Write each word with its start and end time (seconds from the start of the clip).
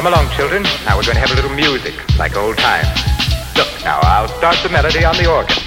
Come 0.00 0.14
along, 0.14 0.30
children. 0.30 0.62
Now 0.86 0.96
we're 0.96 1.02
going 1.02 1.16
to 1.16 1.20
have 1.20 1.30
a 1.30 1.34
little 1.34 1.50
music, 1.50 1.92
like 2.18 2.34
old 2.34 2.56
times. 2.56 2.88
Look, 3.54 3.68
now 3.84 4.00
I'll 4.00 4.28
start 4.28 4.56
the 4.62 4.70
melody 4.70 5.04
on 5.04 5.14
the 5.18 5.30
organ. 5.30 5.58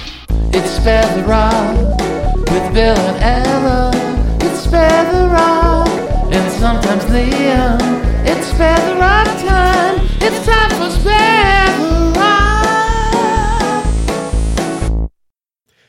It's 0.52 0.72
Spare 0.72 1.06
the 1.14 1.22
Rock 1.22 1.76
with 2.50 2.74
Bill 2.74 2.98
and 2.98 3.22
Ella. 3.22 3.92
It's 4.40 4.58
Spare 4.58 5.04
the 5.12 5.28
Rock 5.28 5.86
and 6.34 6.50
sometimes 6.50 7.04
Liam. 7.04 7.78
It's 8.26 8.48
Spare 8.48 8.76
the 8.92 8.96
Rock 8.96 9.28
time. 9.46 10.00
It's 10.20 10.44
time 10.44 10.70
for 10.70 10.90
Spare 10.90 11.70
the 11.78 12.12
Rock. 14.98 15.10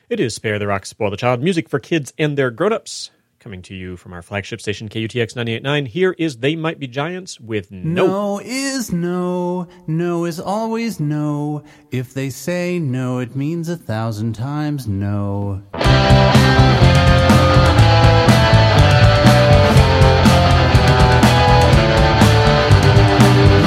It 0.08 0.20
is 0.20 0.36
Spare 0.36 0.60
the 0.60 0.68
Rock, 0.68 0.86
Spoil 0.86 1.10
the 1.10 1.18
Child, 1.18 1.42
music 1.42 1.68
for 1.68 1.80
kids 1.80 2.14
and 2.20 2.38
their 2.38 2.52
grown-ups. 2.52 3.10
Coming 3.46 3.62
to 3.62 3.76
you 3.76 3.96
from 3.96 4.12
our 4.12 4.24
flagship 4.24 4.60
station, 4.60 4.90
KUTX 4.90 5.36
98.9. 5.36 5.86
Here 5.86 6.16
is 6.18 6.38
They 6.38 6.56
Might 6.56 6.80
Be 6.80 6.88
Giants 6.88 7.40
with 7.40 7.72
No. 7.72 8.08
No 8.08 8.42
is 8.44 8.92
no. 8.92 9.68
No 9.86 10.26
is 10.26 10.40
always 10.40 11.00
no. 11.00 11.64
If 11.92 12.16
they 12.16 12.32
say 12.32 12.80
no, 12.80 13.20
it 13.20 13.36
means 13.36 13.70
a 13.70 13.78
thousand 13.78 14.34
times 14.34 14.88
no. 14.88 15.62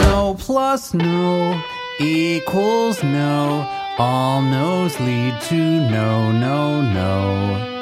No 0.03 0.35
plus 0.41 0.93
no 0.93 1.63
equals 2.01 3.05
no. 3.05 3.65
All 3.97 4.43
no's 4.43 4.99
lead 4.99 5.41
to 5.43 5.55
no, 5.55 6.33
no, 6.33 6.83
no. 6.83 7.78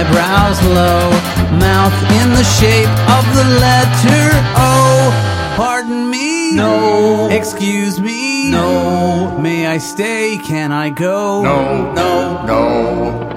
Eyebrows 0.00 0.62
low, 0.64 1.10
mouth 1.58 1.92
in 2.20 2.30
the 2.30 2.42
shape 2.44 2.88
of 3.16 3.24
the 3.36 3.44
letter 3.60 4.30
O. 4.56 5.52
Pardon 5.56 6.08
me? 6.08 6.52
No. 6.54 7.28
Excuse 7.30 8.00
me? 8.00 8.50
No. 8.50 9.36
May 9.38 9.66
I 9.66 9.76
stay? 9.76 10.38
Can 10.38 10.72
I 10.72 10.88
go? 10.88 11.42
No, 11.42 11.92
No. 11.92 12.46
no. 12.46 13.30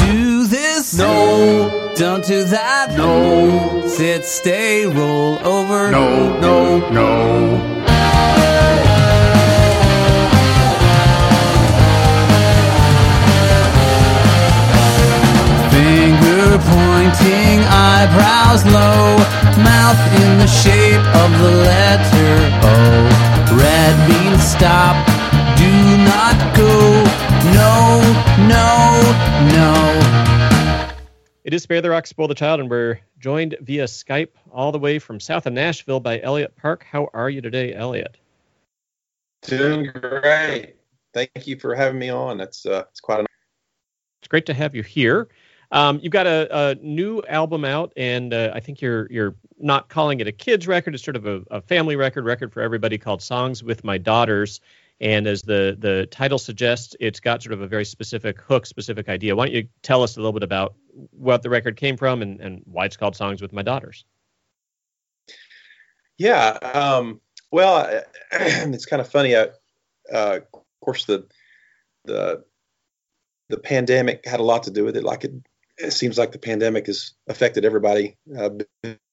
Do 0.00 0.46
this? 0.46 0.96
No. 0.96 1.92
Don't 1.96 2.24
do 2.24 2.44
that? 2.44 2.94
No. 2.96 3.86
Sit, 3.86 4.24
stay, 4.24 4.86
roll 4.86 5.38
over? 5.46 5.90
No, 5.90 6.38
no, 6.40 6.90
no. 6.90 7.73
Eyebrows 17.76 18.64
low, 18.66 19.18
mouth 19.64 19.98
in 20.22 20.38
the 20.38 20.46
shape 20.46 21.04
of 21.18 21.30
the 21.42 21.50
letter 21.50 22.34
O. 22.62 22.78
Red 23.58 23.94
means 24.08 24.42
stop, 24.44 24.94
do 25.58 25.70
not 26.06 26.56
go. 26.56 26.70
No, 27.50 28.00
no, 28.46 28.70
no. 29.50 30.94
It 31.42 31.52
is 31.52 31.64
Spare 31.64 31.82
the 31.82 31.90
Rock, 31.90 32.06
Spoil 32.06 32.28
the 32.28 32.34
Child, 32.34 32.60
and 32.60 32.70
we're 32.70 33.00
joined 33.18 33.56
via 33.60 33.84
Skype 33.84 34.30
all 34.52 34.70
the 34.70 34.78
way 34.78 35.00
from 35.00 35.18
south 35.18 35.46
of 35.46 35.52
Nashville 35.52 35.98
by 35.98 36.20
Elliott 36.20 36.54
Park. 36.56 36.86
How 36.88 37.10
are 37.12 37.28
you 37.28 37.40
today, 37.40 37.74
Elliott? 37.74 38.16
Doing 39.42 39.90
great. 39.92 40.76
Thank 41.12 41.46
you 41.46 41.58
for 41.58 41.74
having 41.74 41.98
me 41.98 42.08
on. 42.08 42.38
That's 42.38 42.66
uh, 42.66 42.84
it's 42.90 43.00
quite 43.00 43.20
an 43.20 43.26
It's 44.20 44.28
great 44.28 44.46
to 44.46 44.54
have 44.54 44.76
you 44.76 44.82
here. 44.82 45.28
Um, 45.70 46.00
you've 46.02 46.12
got 46.12 46.26
a, 46.26 46.48
a 46.50 46.74
new 46.76 47.22
album 47.28 47.64
out, 47.64 47.92
and 47.96 48.32
uh, 48.32 48.52
I 48.54 48.60
think 48.60 48.80
you're 48.80 49.10
you're 49.10 49.34
not 49.58 49.88
calling 49.88 50.20
it 50.20 50.28
a 50.28 50.32
kids 50.32 50.66
record. 50.66 50.94
It's 50.94 51.04
sort 51.04 51.16
of 51.16 51.26
a, 51.26 51.42
a 51.50 51.60
family 51.60 51.96
record, 51.96 52.24
record 52.24 52.52
for 52.52 52.60
everybody 52.60 52.98
called 52.98 53.22
"Songs 53.22 53.62
with 53.62 53.84
My 53.84 53.98
Daughters." 53.98 54.60
And 55.00 55.26
as 55.26 55.42
the 55.42 55.76
the 55.78 56.06
title 56.10 56.38
suggests, 56.38 56.94
it's 57.00 57.20
got 57.20 57.42
sort 57.42 57.52
of 57.52 57.60
a 57.60 57.66
very 57.66 57.84
specific 57.84 58.40
hook, 58.40 58.66
specific 58.66 59.08
idea. 59.08 59.34
Why 59.34 59.46
don't 59.46 59.54
you 59.54 59.68
tell 59.82 60.02
us 60.02 60.16
a 60.16 60.20
little 60.20 60.32
bit 60.32 60.44
about 60.44 60.74
what 61.10 61.42
the 61.42 61.50
record 61.50 61.76
came 61.76 61.96
from 61.96 62.22
and, 62.22 62.40
and 62.40 62.62
why 62.64 62.84
it's 62.84 62.96
called 62.96 63.16
"Songs 63.16 63.42
with 63.42 63.52
My 63.52 63.62
Daughters"? 63.62 64.04
yeah. 66.18 66.58
Um, 66.62 67.20
well, 67.50 68.02
it's 68.32 68.86
kind 68.86 69.00
of 69.00 69.08
funny. 69.08 69.36
I, 69.36 69.48
uh, 70.12 70.40
of 70.52 70.60
course, 70.80 71.04
the 71.06 71.26
the 72.04 72.44
the 73.48 73.58
pandemic 73.58 74.26
had 74.26 74.40
a 74.40 74.44
lot 74.44 74.64
to 74.64 74.70
do 74.70 74.84
with 74.84 74.96
it. 74.96 75.04
Like 75.04 75.24
it, 75.24 75.32
it 75.78 75.92
seems 75.92 76.18
like 76.18 76.32
the 76.32 76.38
pandemic 76.38 76.86
has 76.86 77.12
affected 77.28 77.64
everybody, 77.64 78.16
uh, 78.36 78.50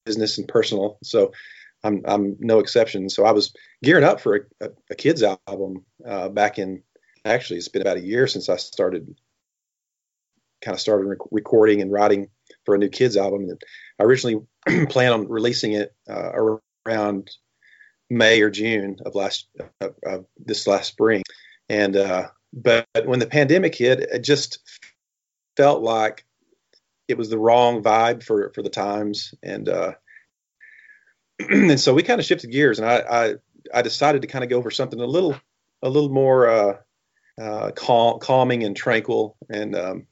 business 0.06 0.38
and 0.38 0.48
personal. 0.48 0.98
So 1.04 1.32
I'm 1.84 2.02
I'm 2.06 2.38
no 2.40 2.60
exception. 2.60 3.10
So 3.10 3.26
I 3.26 3.32
was 3.32 3.54
gearing 3.84 4.04
up 4.04 4.22
for 4.22 4.36
a, 4.36 4.66
a, 4.66 4.70
a 4.92 4.96
kids 4.96 5.24
album 5.24 5.86
uh, 6.06 6.30
back 6.30 6.60
in. 6.60 6.84
Actually, 7.24 7.58
it's 7.58 7.68
been 7.68 7.82
about 7.82 7.98
a 7.98 8.06
year 8.06 8.28
since 8.28 8.50
I 8.50 8.56
started 8.58 9.16
kind 10.62 10.76
of 10.76 10.82
started 10.82 11.06
rec- 11.06 11.32
recording 11.32 11.82
and 11.82 11.92
writing 11.92 12.30
for 12.66 12.76
a 12.76 12.78
new 12.78 12.90
kids 12.90 13.18
album. 13.18 13.44
And 13.50 13.62
I 14.00 14.04
originally 14.04 14.46
planned 14.88 15.14
on 15.14 15.28
releasing 15.28 15.74
it 15.74 15.94
uh, 16.10 16.58
around 16.88 17.32
May 18.10 18.42
or 18.42 18.50
June 18.50 18.98
of 19.06 19.16
last 19.16 19.48
of, 19.80 20.26
this 20.38 20.68
last 20.68 20.88
spring, 20.88 21.24
and 21.70 21.96
uh, 21.96 22.28
but 22.54 22.86
when 23.06 23.20
the 23.20 23.28
pandemic 23.28 23.76
hit, 23.76 24.00
it 24.00 24.24
just 24.24 24.60
felt 25.56 25.82
like 25.82 26.26
it 27.12 27.18
was 27.18 27.30
the 27.30 27.38
wrong 27.38 27.84
vibe 27.84 28.24
for 28.24 28.52
for 28.54 28.62
the 28.62 28.70
times, 28.70 29.34
and 29.44 29.70
uh, 29.70 29.94
and 31.40 31.80
so 31.80 31.94
we 31.94 32.04
kind 32.04 32.20
of 32.20 32.26
shifted 32.26 32.52
gears, 32.52 32.80
and 32.80 32.88
I 32.88 32.98
I, 32.98 33.34
I 33.74 33.82
decided 33.82 34.24
to 34.24 34.28
kind 34.28 34.44
of 34.44 34.50
go 34.50 34.62
for 34.62 34.72
something 34.72 35.00
a 35.00 35.06
little 35.06 35.36
a 35.84 35.90
little 35.90 36.10
more 36.10 36.48
uh, 36.48 36.78
uh, 37.40 37.72
calm, 37.72 38.20
calming 38.20 38.64
and 38.64 38.76
tranquil, 38.76 39.38
and 39.50 39.76
um, 39.76 40.08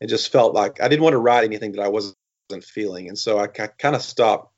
it 0.00 0.08
just 0.08 0.32
felt 0.32 0.54
like 0.54 0.80
I 0.80 0.88
didn't 0.88 1.02
want 1.02 1.14
to 1.14 1.18
write 1.18 1.44
anything 1.44 1.72
that 1.72 1.82
I 1.82 1.88
wasn't 1.88 2.16
feeling, 2.64 3.08
and 3.08 3.18
so 3.18 3.38
I, 3.38 3.46
kind 3.46 3.96
of 3.96 4.02
stopped 4.02 4.52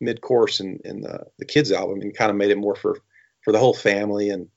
mid 0.00 0.20
course 0.20 0.60
in, 0.60 0.80
in 0.84 1.00
the, 1.00 1.26
the 1.38 1.44
kids 1.44 1.72
album 1.72 2.00
and 2.00 2.16
kind 2.16 2.30
of 2.30 2.36
made 2.36 2.50
it 2.50 2.58
more 2.58 2.74
for 2.74 2.98
for 3.42 3.52
the 3.52 3.58
whole 3.58 3.74
family. 3.74 4.30
And 4.30 4.48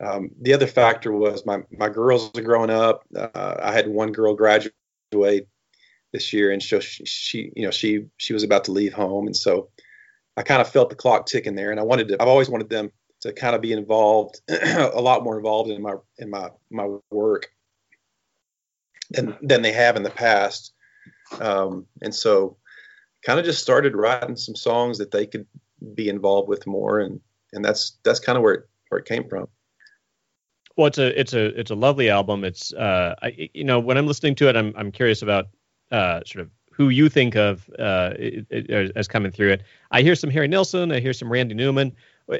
um, 0.00 0.30
the 0.40 0.54
other 0.54 0.66
factor 0.66 1.12
was 1.12 1.46
my 1.46 1.62
my 1.70 1.88
girls 1.88 2.30
are 2.36 2.42
growing 2.42 2.70
up. 2.70 3.04
Uh, 3.14 3.56
I 3.62 3.72
had 3.72 3.88
one 3.88 4.12
girl 4.12 4.34
graduate 4.34 4.74
this 6.12 6.32
year, 6.32 6.50
and 6.50 6.62
so 6.62 6.80
she, 6.80 7.04
she 7.04 7.52
you 7.56 7.64
know 7.64 7.70
she 7.70 8.06
she 8.16 8.32
was 8.32 8.42
about 8.42 8.64
to 8.64 8.72
leave 8.72 8.92
home, 8.92 9.26
and 9.26 9.36
so 9.36 9.68
I 10.36 10.42
kind 10.42 10.60
of 10.60 10.68
felt 10.68 10.90
the 10.90 10.96
clock 10.96 11.26
ticking 11.26 11.54
there, 11.54 11.70
and 11.70 11.80
I 11.80 11.82
wanted 11.82 12.08
to. 12.08 12.22
I've 12.22 12.28
always 12.28 12.48
wanted 12.48 12.70
them 12.70 12.90
to 13.22 13.32
kind 13.32 13.54
of 13.54 13.60
be 13.60 13.72
involved, 13.72 14.40
a 14.48 15.00
lot 15.00 15.24
more 15.24 15.36
involved 15.36 15.70
in 15.70 15.82
my 15.82 15.94
in 16.18 16.30
my 16.30 16.50
my 16.70 16.88
work 17.10 17.48
than 19.10 19.36
than 19.42 19.62
they 19.62 19.72
have 19.72 19.96
in 19.96 20.02
the 20.02 20.10
past. 20.10 20.72
Um, 21.40 21.86
and 22.02 22.14
so, 22.14 22.56
kind 23.24 23.38
of 23.38 23.44
just 23.44 23.62
started 23.62 23.96
writing 23.96 24.36
some 24.36 24.56
songs 24.56 24.98
that 24.98 25.10
they 25.10 25.26
could 25.26 25.46
be 25.94 26.08
involved 26.08 26.48
with 26.48 26.66
more, 26.66 27.00
and 27.00 27.20
and 27.52 27.64
that's 27.64 27.98
that's 28.04 28.20
kind 28.20 28.36
of 28.36 28.42
where 28.42 28.54
it 28.54 28.68
where 28.88 28.98
it 28.98 29.06
came 29.06 29.28
from. 29.28 29.48
Well, 30.76 30.86
it's 30.86 30.98
a 30.98 31.18
it's 31.18 31.34
a 31.34 31.58
it's 31.58 31.70
a 31.70 31.74
lovely 31.74 32.08
album. 32.08 32.44
It's 32.44 32.72
uh, 32.72 33.14
I, 33.22 33.50
you 33.52 33.64
know, 33.64 33.78
when 33.78 33.98
I'm 33.98 34.06
listening 34.06 34.34
to 34.36 34.48
it, 34.48 34.56
I'm 34.56 34.72
I'm 34.76 34.90
curious 34.90 35.22
about 35.22 35.48
uh, 35.92 36.20
sort 36.26 36.42
of 36.42 36.50
who 36.72 36.88
you 36.88 37.08
think 37.08 37.36
of 37.36 37.70
uh, 37.78 38.14
as 38.96 39.06
coming 39.06 39.30
through 39.30 39.52
it. 39.52 39.62
I 39.90 40.02
hear 40.02 40.14
some 40.14 40.30
Harry 40.30 40.48
Nilsson. 40.48 40.90
I 40.90 41.00
hear 41.00 41.12
some 41.12 41.30
Randy 41.30 41.54
Newman. 41.54 41.94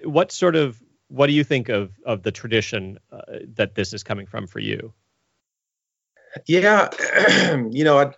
What 0.04 0.32
sort 0.32 0.56
of 0.56 0.82
what 1.08 1.26
do 1.26 1.34
you 1.34 1.44
think 1.44 1.68
of 1.68 1.92
of 2.04 2.22
the 2.22 2.32
tradition 2.32 2.98
uh, 3.12 3.20
that 3.54 3.74
this 3.74 3.92
is 3.92 4.02
coming 4.02 4.26
from 4.26 4.46
for 4.46 4.58
you? 4.58 4.92
Yeah, 6.46 6.88
you 7.70 7.84
know, 7.84 7.98
I, 7.98 8.12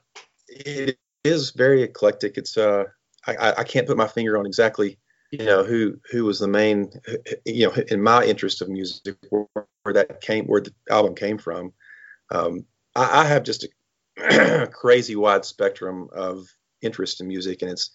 it 0.49 0.99
is 1.25 1.51
very 1.51 1.83
eclectic. 1.83 2.39
It's 2.39 2.57
uh, 2.57 2.85
I, 3.27 3.55
I 3.59 3.65
can't 3.65 3.87
put 3.87 3.97
my 3.97 4.07
finger 4.07 4.39
on 4.39 4.47
exactly 4.47 4.99
you 5.33 5.45
know 5.45 5.65
who 5.65 5.99
who 6.11 6.25
was 6.25 6.39
the 6.39 6.49
main 6.49 6.93
you 7.45 7.67
know 7.67 7.75
in 7.89 8.01
my 8.01 8.25
interest 8.25 8.63
of 8.63 8.69
music 8.69 9.17
where, 9.31 9.47
where 9.83 9.95
that 9.95 10.21
came 10.21 10.47
where 10.47 10.61
the 10.61 10.73
album 10.89 11.15
came 11.15 11.39
from. 11.39 11.73
Um, 12.31 12.67
I, 12.95 13.23
I 13.23 13.25
have 13.25 13.43
just 13.43 13.65
a 13.65 13.69
crazy 14.73 15.17
wide 15.17 15.45
spectrum 15.45 16.09
of 16.13 16.47
interest 16.83 17.21
in 17.21 17.29
music, 17.29 17.63
and 17.63 17.71
it's 17.71 17.91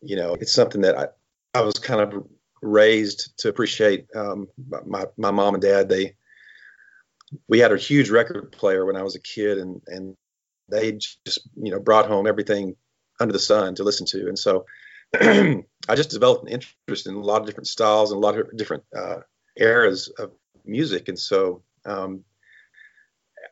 you 0.00 0.16
know 0.16 0.34
it's 0.34 0.52
something 0.52 0.82
that 0.82 0.98
I 0.98 1.08
I 1.54 1.62
was 1.62 1.74
kind 1.74 2.00
of 2.00 2.26
raised 2.62 3.38
to 3.38 3.48
appreciate. 3.48 4.06
Um, 4.14 4.48
my 4.86 5.06
my 5.16 5.30
mom 5.30 5.54
and 5.54 5.62
dad 5.62 5.88
they 5.88 6.14
we 7.48 7.58
had 7.58 7.72
a 7.72 7.76
huge 7.76 8.10
record 8.10 8.52
player 8.52 8.86
when 8.86 8.96
I 8.96 9.02
was 9.02 9.16
a 9.16 9.20
kid, 9.20 9.58
and 9.58 9.80
and 9.86 10.16
they 10.68 10.92
just 10.92 11.48
you 11.56 11.70
know 11.70 11.80
brought 11.80 12.06
home 12.06 12.26
everything 12.26 12.76
under 13.20 13.32
the 13.32 13.38
sun 13.38 13.74
to 13.76 13.84
listen 13.84 14.06
to, 14.06 14.28
and 14.28 14.38
so 14.38 14.66
I 15.20 15.94
just 15.94 16.10
developed 16.10 16.44
an 16.44 16.52
interest 16.52 17.06
in 17.06 17.14
a 17.14 17.20
lot 17.20 17.40
of 17.40 17.46
different 17.46 17.66
styles 17.66 18.12
and 18.12 18.18
a 18.18 18.26
lot 18.26 18.38
of 18.38 18.56
different 18.56 18.84
uh, 18.96 19.20
eras 19.56 20.08
of 20.18 20.32
music, 20.64 21.08
and 21.08 21.18
so 21.18 21.62
um, 21.84 22.24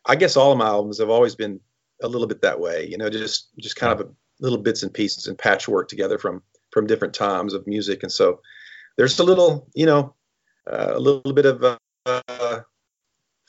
I 0.04 0.16
guess 0.16 0.36
all 0.36 0.52
of 0.52 0.58
my 0.58 0.66
albums 0.66 0.98
have 0.98 1.10
always 1.10 1.34
been 1.34 1.60
a 2.02 2.08
little 2.08 2.26
bit 2.26 2.42
that 2.42 2.60
way, 2.60 2.86
you 2.86 2.98
know, 2.98 3.08
just 3.08 3.48
just 3.58 3.76
kind 3.76 3.92
of 3.92 4.06
a, 4.06 4.10
little 4.38 4.58
bits 4.58 4.82
and 4.82 4.92
pieces 4.92 5.26
and 5.26 5.38
patchwork 5.38 5.88
together 5.88 6.18
from 6.18 6.42
from 6.70 6.86
different 6.86 7.14
times 7.14 7.54
of 7.54 7.66
music, 7.66 8.02
and 8.02 8.12
so 8.12 8.40
there's 8.96 9.18
a 9.18 9.24
little, 9.24 9.68
you 9.74 9.86
know, 9.86 10.14
uh, 10.70 10.92
a 10.94 10.98
little 10.98 11.32
bit 11.32 11.46
of 11.46 11.64
uh, 12.04 12.60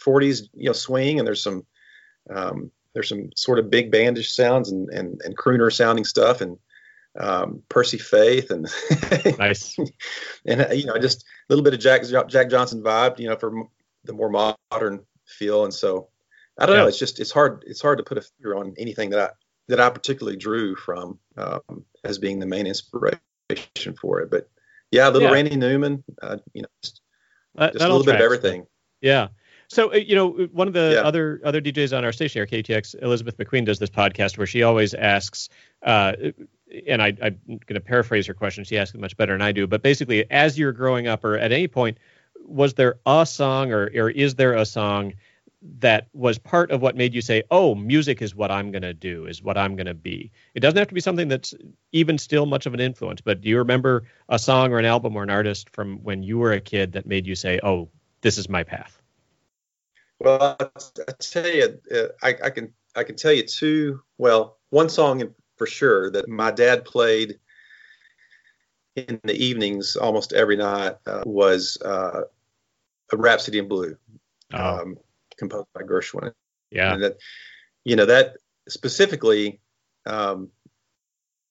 40s, 0.06 0.48
you 0.54 0.68
know, 0.68 0.74
swing, 0.74 1.20
and 1.20 1.28
there's 1.28 1.44
some 1.44 1.66
um, 2.30 2.72
there's 2.94 3.10
some 3.10 3.30
sort 3.36 3.60
of 3.60 3.70
big 3.70 3.92
bandish 3.92 4.32
sounds 4.32 4.72
and 4.72 4.90
and, 4.90 5.22
and 5.24 5.38
crooner 5.38 5.74
sounding 5.74 6.06
stuff, 6.06 6.42
and 6.42 6.58
um, 7.20 7.64
Percy 7.70 7.98
Faith, 7.98 8.52
and 8.52 8.68
nice, 9.40 9.78
and 10.46 10.68
you 10.74 10.86
know, 10.86 10.98
just 10.98 11.24
a 11.24 11.26
little 11.50 11.64
bit 11.64 11.74
of 11.74 11.80
Jack 11.80 12.04
Jack 12.28 12.50
Johnson 12.50 12.82
vibe, 12.82 13.20
you 13.20 13.28
know, 13.28 13.36
for 13.36 13.68
the 14.04 14.14
more 14.14 14.30
modern 14.30 15.02
feel, 15.26 15.66
and 15.66 15.74
so 15.74 16.10
I 16.60 16.66
don't 16.66 16.76
yeah. 16.76 16.82
know, 16.82 16.88
it's 16.88 17.00
just 17.00 17.20
it's 17.20 17.32
hard 17.32 17.64
it's 17.68 17.82
hard 17.82 18.00
to 18.00 18.04
put 18.04 18.18
a 18.18 18.22
figure 18.22 18.56
on 18.56 18.74
anything 18.78 19.12
that 19.12 19.20
I 19.20 19.30
that 19.68 19.80
I 19.80 19.90
particularly 19.90 20.38
drew 20.38 20.76
from 20.76 21.20
um, 21.38 21.86
as 22.04 22.18
being 22.18 22.40
the 22.40 22.46
main 22.46 22.68
inspiration 22.68 23.20
for 24.00 24.22
it, 24.22 24.32
but 24.32 24.50
yeah, 24.92 25.10
a 25.10 25.12
little 25.12 25.28
yeah. 25.28 25.34
Randy 25.34 25.56
Newman, 25.56 26.04
uh, 26.22 26.38
you 26.54 26.62
know, 26.62 26.70
just, 26.82 27.02
that, 27.56 27.74
just 27.74 27.84
a 27.84 27.88
little 27.88 28.06
bit 28.06 28.16
of 28.16 28.22
everything. 28.22 28.66
Yeah. 29.02 29.28
So 29.70 29.92
uh, 29.92 29.98
you 29.98 30.16
know, 30.16 30.30
one 30.30 30.68
of 30.68 30.74
the 30.74 30.94
yeah. 30.96 31.02
other 31.02 31.42
other 31.44 31.62
DJs 31.62 31.96
on 31.96 32.06
our 32.06 32.14
station 32.14 32.48
here, 32.48 32.64
KTX, 32.64 33.02
Elizabeth 33.02 33.38
McQueen, 33.38 33.66
does 33.66 33.80
this 33.80 33.90
podcast 33.90 34.38
where 34.38 34.48
she 34.48 34.64
always 34.64 34.94
asks, 34.94 35.50
uh, 35.84 36.14
and 36.88 37.02
I, 37.02 37.10
am 37.22 37.40
going 37.48 37.74
to 37.74 37.82
paraphrase 37.82 38.26
her 38.28 38.34
question. 38.34 38.64
She 38.64 38.78
asks 38.78 38.96
it 38.96 39.02
much 39.02 39.18
better 39.18 39.34
than 39.34 39.42
I 39.42 39.52
do, 39.52 39.68
but 39.68 39.84
basically, 39.84 40.30
as 40.32 40.58
you're 40.58 40.72
growing 40.72 41.08
up, 41.08 41.26
or 41.26 41.38
at 41.38 41.52
any 41.52 41.68
point, 41.68 41.98
was 42.46 42.76
there 42.76 43.00
a 43.06 43.26
song, 43.26 43.74
or 43.74 43.92
or 43.94 44.10
is 44.10 44.36
there 44.36 44.54
a 44.54 44.66
song 44.66 45.14
that 45.80 46.08
was 46.14 46.38
part 46.38 46.72
of 46.72 46.82
what 46.82 46.96
made 46.96 47.14
you 47.14 47.22
say, 47.22 47.44
"Oh, 47.52 47.76
music 47.76 48.22
is 48.22 48.36
what 48.36 48.52
I'm 48.52 48.72
going 48.72 48.82
to 48.82 48.94
do, 48.94 49.26
is 49.26 49.42
what 49.42 49.58
I'm 49.58 49.76
going 49.76 49.88
to 49.88 49.94
be." 49.94 50.32
It 50.54 50.60
doesn't 50.60 50.78
have 50.78 50.88
to 50.88 50.94
be 50.94 51.02
something 51.02 51.28
that's 51.28 51.54
even 51.92 52.18
still 52.18 52.46
much 52.46 52.66
of 52.66 52.74
an 52.74 52.80
influence, 52.80 53.22
but 53.22 53.42
do 53.42 53.50
you 53.50 53.58
remember 53.58 54.04
a 54.30 54.40
song 54.40 54.74
or 54.74 54.80
an 54.80 54.86
album 54.86 55.16
or 55.16 55.24
an 55.24 55.30
artist 55.30 55.70
from 55.72 55.98
when 56.04 56.24
you 56.24 56.38
were 56.38 56.54
a 56.54 56.62
kid 56.62 56.94
that 56.94 57.06
made 57.06 57.28
you 57.28 57.36
say, 57.36 57.60
"Oh, 57.64 57.90
this 58.22 58.38
is 58.38 58.50
my 58.50 58.64
path"? 58.64 59.02
Well, 60.20 60.58
I 60.60 61.12
tell 61.20 61.48
you, 61.48 61.80
uh, 61.94 62.08
I, 62.24 62.36
I 62.46 62.50
can 62.50 62.74
I 62.96 63.04
can 63.04 63.16
tell 63.16 63.34
you 63.34 63.44
two. 63.44 64.02
Well, 64.18 64.58
one 64.70 64.90
song 64.90 65.34
for 65.58 65.68
sure 65.68 66.12
that 66.12 66.28
my 66.28 66.52
dad 66.52 66.86
played 66.86 67.40
in 68.96 69.20
the 69.24 69.36
evenings 69.36 69.96
almost 69.96 70.34
every 70.34 70.56
night 70.56 70.96
uh, 71.06 71.24
was 71.26 71.78
uh, 71.84 72.22
a 73.12 73.18
Rhapsody 73.18 73.60
in 73.60 73.68
Blue. 73.68 73.96
Oh. 74.54 74.82
Um, 74.82 74.98
composed 75.38 75.68
by 75.74 75.82
Gershwin. 75.82 76.34
Yeah. 76.72 76.94
And 76.94 77.04
that, 77.04 77.18
you 77.84 77.96
know, 77.96 78.06
that 78.06 78.38
specifically, 78.68 79.62
um, 80.06 80.50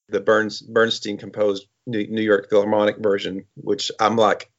the 0.08 0.20
Burns 0.20 0.60
Bernstein 0.62 1.18
composed 1.18 1.66
New, 1.86 2.06
New 2.06 2.22
York 2.22 2.48
Philharmonic 2.48 2.98
version, 2.98 3.44
which 3.56 3.90
I'm 4.00 4.16
like, 4.16 4.50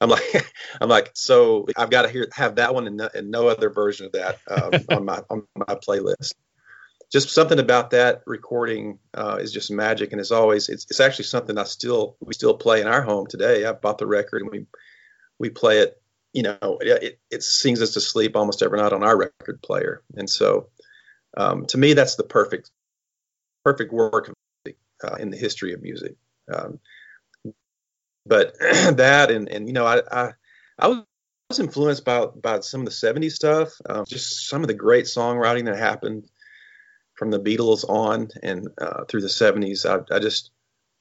I'm 0.00 0.10
like, 0.10 0.22
I'm 0.80 0.88
like, 0.88 1.12
so 1.14 1.66
I've 1.76 1.90
got 1.90 2.02
to 2.02 2.08
hear 2.08 2.28
have 2.32 2.56
that 2.56 2.74
one 2.74 2.86
and 2.86 2.96
no, 2.96 3.08
and 3.14 3.30
no 3.30 3.48
other 3.48 3.70
version 3.70 4.06
of 4.06 4.12
that 4.12 4.38
um, 4.50 4.72
on 4.96 5.04
my 5.04 5.22
on 5.30 5.46
my 5.56 5.74
playlist. 5.76 6.34
Just 7.10 7.30
something 7.30 7.58
about 7.58 7.90
that 7.90 8.22
recording 8.26 8.98
uh, 9.14 9.38
is 9.40 9.52
just 9.52 9.70
magic, 9.70 10.12
and 10.12 10.20
it's 10.20 10.30
always 10.30 10.68
it's, 10.68 10.86
it's 10.90 11.00
actually 11.00 11.26
something 11.26 11.56
I 11.56 11.64
still 11.64 12.16
we 12.20 12.34
still 12.34 12.54
play 12.56 12.80
in 12.80 12.86
our 12.86 13.02
home 13.02 13.26
today. 13.26 13.64
I 13.64 13.72
bought 13.72 13.98
the 13.98 14.06
record 14.06 14.42
and 14.42 14.50
we 14.50 14.66
we 15.38 15.50
play 15.50 15.78
it 15.78 16.01
you 16.32 16.42
know, 16.42 16.78
it, 16.80 17.18
it 17.30 17.42
sings 17.42 17.82
us 17.82 17.92
to 17.92 18.00
sleep 18.00 18.36
almost 18.36 18.62
every 18.62 18.78
night 18.78 18.92
on 18.92 19.02
our 19.02 19.16
record 19.16 19.60
player. 19.62 20.02
And 20.16 20.28
so, 20.28 20.68
um, 21.36 21.66
to 21.66 21.78
me, 21.78 21.92
that's 21.92 22.16
the 22.16 22.24
perfect, 22.24 22.70
perfect 23.64 23.92
work 23.92 24.28
of 24.28 24.34
music, 24.64 24.78
uh, 25.04 25.16
in 25.16 25.30
the 25.30 25.36
history 25.36 25.74
of 25.74 25.82
music. 25.82 26.16
Um, 26.52 26.78
but 28.24 28.54
that, 28.60 29.30
and, 29.30 29.48
and, 29.48 29.66
you 29.66 29.74
know, 29.74 29.86
I, 29.86 30.02
I, 30.10 30.32
I 30.78 31.02
was 31.48 31.58
influenced 31.58 32.04
by, 32.04 32.26
by 32.26 32.60
some 32.60 32.80
of 32.80 32.86
the 32.86 32.92
70s 32.92 33.32
stuff, 33.32 33.72
um, 33.88 34.04
just 34.08 34.48
some 34.48 34.62
of 34.62 34.68
the 34.68 34.74
great 34.74 35.04
songwriting 35.04 35.66
that 35.66 35.76
happened 35.76 36.30
from 37.14 37.30
the 37.30 37.40
Beatles 37.40 37.84
on 37.88 38.28
and 38.42 38.68
uh, 38.80 39.04
through 39.04 39.20
the 39.20 39.28
70s. 39.28 39.84
I, 39.84 40.14
I 40.14 40.18
just, 40.18 40.50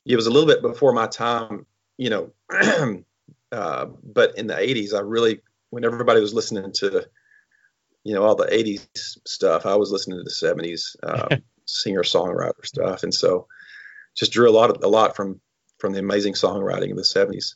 it 0.06 0.18
was 0.18 0.28
a 0.28 0.32
little 0.32 0.48
bit 0.48 0.62
before 0.62 0.92
my 0.92 1.08
time, 1.08 1.66
you 1.98 2.10
know, 2.10 2.34
Uh, 3.52 3.88
but 4.04 4.38
in 4.38 4.48
the 4.48 4.54
80s, 4.54 4.94
I 4.94 5.00
really, 5.00 5.42
when 5.70 5.84
everybody 5.84 6.22
was 6.22 6.34
listening 6.34 6.72
to, 6.74 7.06
you 8.04 8.14
know, 8.14 8.24
all 8.24 8.36
the 8.36 8.46
80s 8.46 8.88
stuff, 9.28 9.66
I 9.66 9.76
was 9.76 9.92
listening 9.92 10.18
to 10.18 10.24
the 10.24 10.30
70s 10.30 10.96
uh, 11.04 11.38
singer 11.66 12.04
songwriter 12.04 12.66
stuff, 12.66 13.04
and 13.04 13.14
so 13.14 13.48
just 14.16 14.32
drew 14.32 14.50
a 14.50 14.52
lot 14.52 14.70
of 14.70 14.84
a 14.84 14.88
lot 14.88 15.16
from 15.16 15.40
from 15.80 15.94
the 15.94 16.00
amazing 16.00 16.34
songwriting 16.34 16.92
of 16.92 16.98
the 16.98 17.04
70s. 17.04 17.56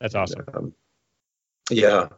That's 0.00 0.14
awesome. 0.14 0.44
And, 0.46 0.56
um, 0.56 0.74
yeah. 1.70 2.08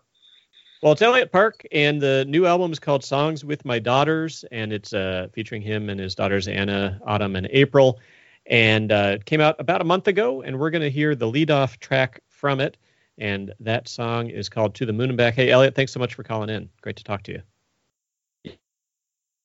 Well, 0.83 0.93
it's 0.93 1.03
Elliott 1.03 1.33
Park, 1.33 1.65
and 1.73 2.01
the 2.01 2.25
new 2.27 2.45
album 2.45 2.73
is 2.73 2.79
called 2.79 3.05
"Songs 3.05 3.45
with 3.45 3.65
My 3.65 3.79
Daughters," 3.79 4.45
and 4.53 4.73
it's 4.73 4.93
uh, 4.93 5.29
featuring 5.33 5.63
him 5.63 5.89
and 5.89 5.99
his 5.99 6.15
daughters 6.15 6.47
Anna, 6.47 7.01
Autumn, 7.07 7.37
and 7.37 7.49
April. 7.51 8.01
And 8.47 8.93
uh, 8.93 9.13
it 9.15 9.25
came 9.25 9.41
out 9.41 9.57
about 9.59 9.81
a 9.81 9.85
month 9.85 10.09
ago, 10.09 10.43
and 10.43 10.59
we're 10.59 10.69
going 10.69 10.83
to 10.83 10.91
hear 10.91 11.15
the 11.15 11.27
lead-off 11.27 11.79
track 11.79 12.21
from 12.29 12.61
it 12.61 12.77
and 13.19 13.53
that 13.61 13.89
song 13.89 14.29
is 14.29 14.49
called 14.49 14.75
To 14.77 14.87
the 14.87 14.93
Moon 14.93 15.11
and 15.11 15.17
Back. 15.17 15.35
Hey, 15.35 15.51
Elliott, 15.51 15.75
thanks 15.75 15.93
so 15.93 16.01
much 16.01 16.15
for 16.15 16.23
calling 16.23 16.49
in. 16.49 16.69
Great 16.83 16.97
to 16.97 17.05
talk 17.05 17.23
to 17.25 17.33
you. 17.33 17.43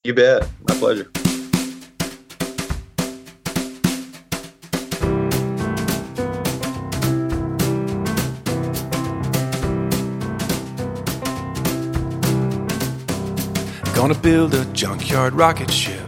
You 0.04 0.14
bet. 0.14 0.48
My 0.68 0.76
pleasure. 0.76 1.12
Gonna 13.94 14.16
build 14.16 14.54
a 14.54 14.64
junkyard 14.74 15.34
rocket 15.34 15.70
ship. 15.70 16.00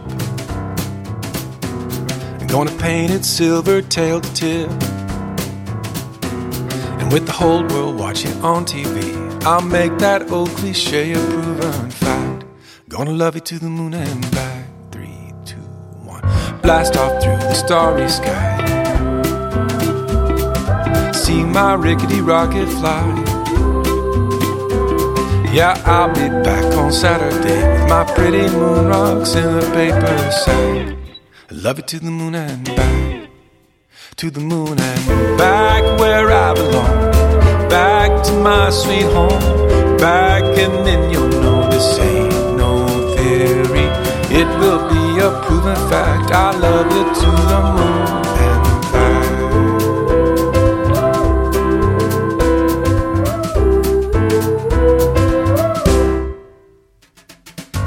Gonna 2.48 2.74
paint 2.78 3.12
it 3.12 3.24
silver 3.24 3.82
tail 3.82 4.20
to 4.20 4.34
tip 4.34 4.91
with 7.10 7.26
the 7.26 7.32
whole 7.32 7.62
world 7.68 7.98
watching 7.98 8.32
on 8.42 8.64
TV. 8.64 9.42
I'll 9.44 9.62
make 9.62 9.98
that 9.98 10.30
old 10.30 10.50
cliche 10.50 11.12
a 11.12 11.16
proven 11.16 11.90
fact. 11.90 12.44
Gonna 12.88 13.12
love 13.12 13.34
you 13.34 13.40
to 13.40 13.58
the 13.58 13.68
moon 13.68 13.94
and 13.94 14.30
back. 14.30 14.66
Three, 14.90 15.32
two, 15.44 15.56
one. 16.04 16.20
Blast 16.60 16.96
off 16.96 17.22
through 17.22 17.38
the 17.38 17.54
starry 17.54 18.08
sky. 18.08 18.58
See 21.12 21.42
my 21.44 21.74
rickety 21.74 22.20
rocket 22.20 22.66
fly. 22.66 23.02
Yeah, 25.52 25.80
I'll 25.86 26.08
be 26.08 26.28
back 26.44 26.64
on 26.76 26.92
Saturday 26.92 27.60
with 27.72 27.88
my 27.88 28.04
pretty 28.14 28.48
moon 28.54 28.86
rocks 28.86 29.34
in 29.34 29.58
the 29.58 29.66
paper 29.72 30.30
sack. 30.30 30.96
Love 31.50 31.78
you 31.78 31.84
to 31.84 31.98
the 32.00 32.10
moon 32.10 32.34
and 32.34 32.64
back 32.64 33.21
to 34.22 34.30
the 34.30 34.38
moon 34.38 34.78
and 34.78 35.36
back 35.36 35.82
where 35.98 36.30
I 36.30 36.54
belong. 36.54 37.10
Back 37.68 38.22
to 38.26 38.32
my 38.34 38.70
sweet 38.70 39.02
home. 39.02 39.40
Back 39.98 40.44
and 40.44 40.86
then 40.86 41.10
you'll 41.10 41.28
know 41.42 41.68
this 41.68 41.98
ain't 41.98 42.56
no 42.56 42.86
theory. 43.16 43.88
It 44.30 44.46
will 44.60 44.88
be 44.94 45.18
a 45.18 45.28
proven 45.44 45.74
fact. 45.90 46.30
I 46.30 46.56
love 46.56 46.86
you 46.96 47.04
to 47.20 47.30
the 47.50 47.60
moon 47.74 48.22
and 48.46 48.62
back. 48.94 49.30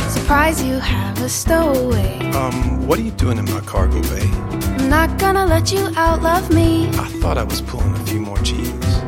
Surprise 0.10 0.58
you 0.62 0.80
have 0.80 1.18
a 1.22 1.30
stowaway. 1.30 2.05
What 2.86 3.00
are 3.00 3.02
you 3.02 3.10
doing 3.12 3.40
in 3.40 3.46
my 3.46 3.62
cargo 3.62 4.00
bay? 4.04 4.30
I'm 4.78 4.90
not 4.92 5.18
gonna 5.18 5.48
let 5.48 5.72
you 5.72 5.80
outlove 5.98 6.54
me. 6.54 6.88
I 6.90 7.08
thought 7.20 7.36
I 7.36 7.44
was 7.44 7.60
pulling 7.60 7.92
a 7.96 8.06
few 8.06 8.20
more 8.20 8.38
G's. 8.44 9.02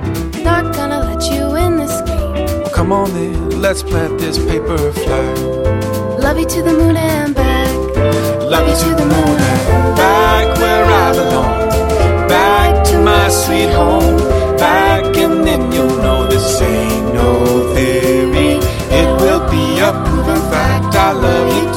Not 0.43 0.73
gonna 0.73 1.01
let 1.01 1.21
you 1.31 1.55
in 1.55 1.77
this 1.77 2.01
game. 2.01 2.63
Well, 2.63 2.71
come 2.71 2.91
on 2.91 3.13
then, 3.13 3.61
let's 3.61 3.83
plant 3.83 4.17
this 4.17 4.39
paper 4.39 4.79
flag. 4.91 5.37
Love 6.19 6.39
you 6.39 6.47
to 6.47 6.63
the 6.63 6.73
moon 6.73 6.97
and 6.97 7.35
back. 7.35 7.69
Love 8.41 8.67
you 8.67 8.75
to 8.83 8.95
the 8.95 9.05
moon 9.05 9.37
and 9.51 9.95
back 9.95 10.57
where 10.57 10.83
I 10.83 11.11
belong. 11.13 12.27
Back 12.27 12.83
to 12.87 12.97
my 12.99 13.29
sweet 13.29 13.69
home. 13.69 14.17
Back 14.57 15.15
and 15.17 15.45
then 15.45 15.71
you'll 15.71 15.97
know 16.01 16.25
this 16.25 16.59
ain't 16.61 17.13
no 17.13 17.75
theory. 17.75 18.57
It 18.89 19.09
will 19.21 19.47
be 19.51 19.79
a 19.79 19.91
proven 20.07 20.41
fact. 20.49 20.95
I 20.95 21.11
love 21.11 21.47
you 21.55 21.76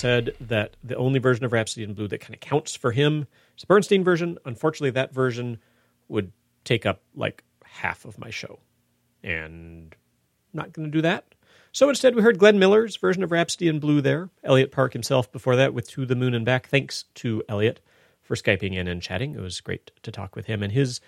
said 0.00 0.34
that 0.40 0.76
the 0.82 0.96
only 0.96 1.18
version 1.18 1.44
of 1.44 1.52
Rhapsody 1.52 1.84
in 1.84 1.94
Blue 1.94 2.08
that 2.08 2.20
kind 2.20 2.34
of 2.34 2.40
counts 2.40 2.74
for 2.74 2.92
him 2.92 3.26
is 3.56 3.62
the 3.62 3.66
Bernstein 3.66 4.02
version. 4.02 4.38
Unfortunately, 4.44 4.90
that 4.90 5.12
version 5.12 5.58
would 6.08 6.32
take 6.64 6.86
up 6.86 7.02
like 7.14 7.44
half 7.64 8.04
of 8.04 8.18
my 8.18 8.30
show. 8.30 8.58
And 9.22 9.94
not 10.52 10.72
going 10.72 10.86
to 10.86 10.92
do 10.92 11.02
that. 11.02 11.34
So 11.72 11.88
instead, 11.88 12.14
we 12.16 12.22
heard 12.22 12.38
Glenn 12.38 12.58
Miller's 12.58 12.96
version 12.96 13.22
of 13.22 13.30
Rhapsody 13.30 13.68
in 13.68 13.78
Blue 13.78 14.00
there. 14.00 14.30
Elliott 14.42 14.72
Park 14.72 14.92
himself 14.92 15.30
before 15.30 15.56
that 15.56 15.72
with 15.72 15.88
To 15.90 16.04
the 16.04 16.16
Moon 16.16 16.34
and 16.34 16.44
Back. 16.44 16.66
Thanks 16.66 17.04
to 17.16 17.44
Elliott 17.48 17.80
for 18.22 18.34
Skyping 18.34 18.74
in 18.74 18.88
and 18.88 19.00
chatting. 19.00 19.34
It 19.34 19.40
was 19.40 19.60
great 19.60 19.92
to 20.02 20.10
talk 20.10 20.34
with 20.34 20.46
him. 20.46 20.62
And 20.62 20.72
his 20.72 21.00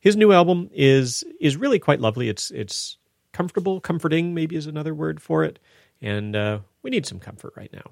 his 0.00 0.16
new 0.16 0.32
album 0.32 0.70
is 0.72 1.24
is 1.40 1.56
really 1.56 1.78
quite 1.78 2.00
lovely. 2.00 2.28
It's 2.28 2.50
it's 2.50 2.96
comfortable, 3.32 3.80
comforting 3.80 4.32
maybe 4.32 4.56
is 4.56 4.66
another 4.66 4.94
word 4.94 5.20
for 5.20 5.44
it. 5.44 5.58
And 6.00 6.34
uh, 6.34 6.60
we 6.82 6.90
need 6.90 7.04
some 7.04 7.18
comfort 7.18 7.52
right 7.56 7.72
now. 7.72 7.90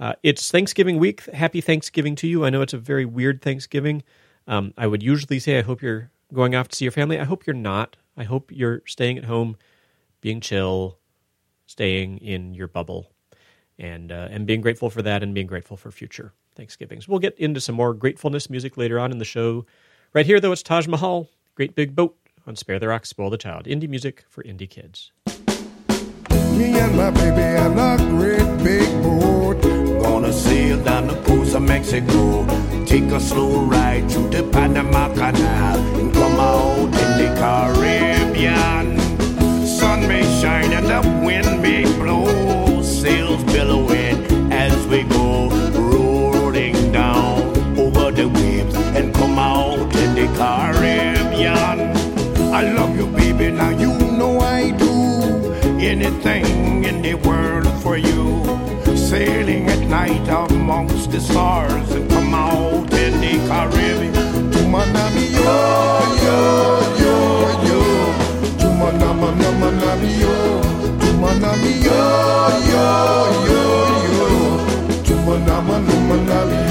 Uh, 0.00 0.14
it's 0.22 0.50
Thanksgiving 0.50 0.98
week. 0.98 1.24
Happy 1.26 1.60
Thanksgiving 1.60 2.14
to 2.16 2.28
you. 2.28 2.44
I 2.44 2.50
know 2.50 2.62
it's 2.62 2.72
a 2.72 2.78
very 2.78 3.04
weird 3.04 3.42
Thanksgiving. 3.42 4.02
Um, 4.46 4.72
I 4.78 4.86
would 4.86 5.02
usually 5.02 5.38
say 5.38 5.58
I 5.58 5.62
hope 5.62 5.82
you're 5.82 6.10
going 6.32 6.54
off 6.54 6.68
to 6.68 6.76
see 6.76 6.84
your 6.84 6.92
family. 6.92 7.18
I 7.18 7.24
hope 7.24 7.46
you're 7.46 7.54
not. 7.54 7.96
I 8.16 8.24
hope 8.24 8.50
you're 8.52 8.82
staying 8.86 9.18
at 9.18 9.24
home, 9.24 9.56
being 10.20 10.40
chill, 10.40 10.98
staying 11.66 12.18
in 12.18 12.54
your 12.54 12.68
bubble, 12.68 13.10
and 13.78 14.10
uh, 14.12 14.28
and 14.30 14.46
being 14.46 14.60
grateful 14.60 14.90
for 14.90 15.02
that, 15.02 15.22
and 15.22 15.34
being 15.34 15.46
grateful 15.46 15.76
for 15.76 15.90
future 15.90 16.32
Thanksgivings. 16.54 17.08
We'll 17.08 17.20
get 17.20 17.36
into 17.38 17.60
some 17.60 17.74
more 17.74 17.94
gratefulness 17.94 18.50
music 18.50 18.76
later 18.76 18.98
on 18.98 19.12
in 19.12 19.18
the 19.18 19.24
show. 19.24 19.66
Right 20.14 20.26
here, 20.26 20.40
though, 20.40 20.52
it's 20.52 20.62
Taj 20.62 20.86
Mahal, 20.86 21.28
Great 21.54 21.74
Big 21.74 21.94
Boat 21.94 22.16
on 22.46 22.56
Spare 22.56 22.78
the 22.78 22.88
Rock, 22.88 23.04
Spoil 23.04 23.30
the 23.30 23.38
Child. 23.38 23.66
Indie 23.66 23.88
music 23.88 24.24
for 24.28 24.42
indie 24.42 24.70
kids. 24.70 25.12
Me 26.56 26.78
and 26.78 26.96
my 26.96 27.10
baby 27.10 27.47
Take 31.88 33.10
a 33.12 33.18
slow 33.18 33.62
ride 33.62 34.10
through 34.10 34.28
the 34.28 34.42
Panama 34.52 35.08
Canal 35.14 35.78
and 35.98 36.12
come 36.12 36.38
out 36.38 36.84
in 36.84 37.10
the 37.16 37.34
Caribbean. 37.40 38.98
Sun 39.66 40.06
may 40.06 40.22
shine 40.38 40.74
and 40.74 40.86
the 40.86 41.00
wind 41.24 41.62
may 41.62 41.84
blow. 41.96 42.82
Sails 42.82 43.42
billowing 43.44 44.52
as 44.52 44.86
we 44.88 45.04
go 45.04 45.48
rolling 45.72 46.92
down 46.92 47.40
over 47.78 48.10
the 48.10 48.28
waves 48.28 48.74
and 48.94 49.14
come 49.14 49.38
out 49.38 49.90
in 49.96 50.14
the 50.14 50.26
Caribbean. 50.36 51.96
I 52.52 52.70
love 52.70 52.98
you, 52.98 53.06
baby. 53.06 53.50
Now 53.50 53.70
you 53.70 53.96
know 54.18 54.40
I 54.40 54.72
do 54.72 55.54
anything 55.80 56.84
in 56.84 57.00
the 57.00 57.14
world 57.14 57.66
for 57.82 57.96
you. 57.96 58.44
Sailing 58.94 59.70
at 59.70 59.88
night 59.88 60.28
amongst 60.68 61.10
the 61.10 61.18
stars 61.18 61.90
and 61.92 62.10
come 62.10 62.34
out 62.34 62.92
in 62.92 63.12
the 63.22 63.32
Caribbean. 63.48 64.12
Tumanami 64.52 65.24
yo 65.32 65.56
yo 66.24 66.40
yo 67.02 67.14
yo. 67.68 67.80
Tumanama 68.60 69.28
nama 69.40 69.70
nami 69.80 70.10
yo. 70.20 70.60
Tumanami 71.00 71.72
yo 71.86 72.04
yo 72.70 72.86
yo 73.48 73.64
yo. 74.12 74.28
Tumanama 75.06 75.76
nama 75.88 76.16
nami 76.28 76.67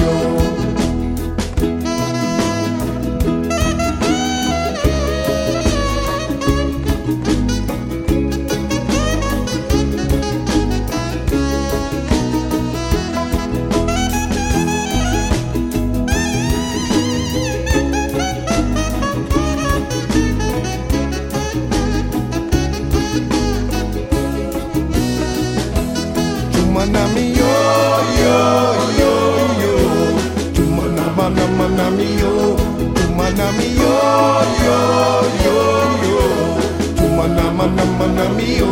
nama 38.18 38.30
nami 38.30 38.58
yo. 38.58 38.66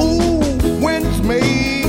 Ooh, 0.00 0.84
winds 0.84 1.20
may 1.22 1.82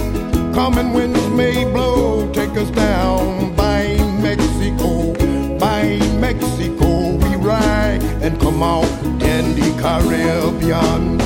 come 0.54 0.78
and 0.78 0.94
winds 0.94 1.28
may 1.30 1.66
blow. 1.66 2.32
Take 2.32 2.58
us 2.58 2.70
down 2.72 3.56
by 3.56 3.98
Mexico, 4.22 5.14
by 5.60 6.00
Mexico 6.20 7.18
we 7.22 7.36
ride 7.36 8.02
and 8.22 8.40
come 8.40 8.64
out 8.64 8.90
in 9.22 9.56
the 9.56 9.70
Caribbean. 9.82 11.22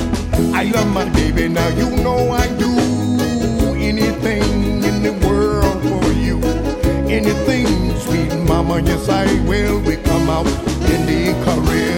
I 0.54 0.64
love 0.76 0.92
my 0.94 1.06
baby, 1.10 1.48
now 1.48 1.70
you 1.70 1.90
know 2.04 2.32
I 2.32 2.48
do 2.58 2.74
anything 3.80 4.84
in 4.84 5.04
the 5.04 5.14
world 5.26 5.82
for 5.84 6.12
you. 6.14 6.38
Anything, 7.08 7.96
sweet 8.00 8.34
mama, 8.48 8.82
yes 8.82 9.08
I 9.10 9.26
will. 9.48 9.80
We 9.82 9.96
come 9.98 10.30
out 10.30 10.48
in 10.92 11.06
the 11.06 11.34
Caribbean. 11.46 11.97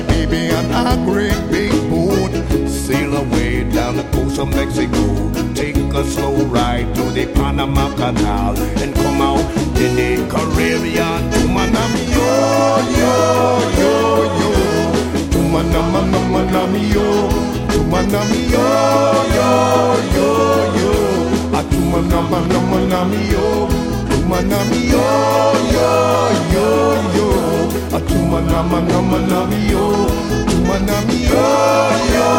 And 0.00 0.08
my 0.08 0.14
baby 0.14 0.50
on 0.54 0.70
a 0.70 0.96
great 1.04 1.36
big 1.50 1.72
boat. 1.90 2.32
Sail 2.68 3.16
away 3.16 3.64
down 3.64 3.96
the 3.96 4.04
coast 4.12 4.38
of 4.38 4.48
Mexico. 4.48 5.30
Take 5.54 5.76
a 5.76 6.04
slow 6.04 6.36
ride 6.46 6.94
through 6.94 7.10
the 7.10 7.26
Panama 7.34 7.94
Canal 7.96 8.56
and 8.56 8.94
come 8.94 9.20
out 9.20 9.40
in 9.76 9.96
the 9.96 10.26
Caribbean. 10.30 11.30
to 11.30 11.38
Tumanami 11.38 12.04
yo, 12.16 12.28
yo, 12.98 13.12
yo, 13.80 13.92
yo. 14.40 14.52
Tumanama, 15.30 16.10
nama, 16.10 16.50
nami 16.50 16.88
yo. 16.88 17.28
To 17.28 17.78
Tumanami 17.78 18.50
yo, 18.50 18.66
yo, 19.36 19.50
yo, 20.16 20.28
yo. 20.80 20.92
Ah, 21.52 21.64
tumanama, 21.70 22.40
nama, 22.48 22.80
nami 22.86 23.30
yo. 23.30 23.89
Tumanami 24.30 24.86
yo, 24.86 25.10
yo, 25.74 25.90
yo, 26.54 26.68
yo. 27.16 27.28
Ah, 27.90 27.98
tumanama, 28.06 28.78
nama, 28.80 29.18
nami 29.26 29.58
yo. 29.72 30.06
Tumanami 30.46 31.18
yo, 31.26 31.50
yo, 32.14 32.30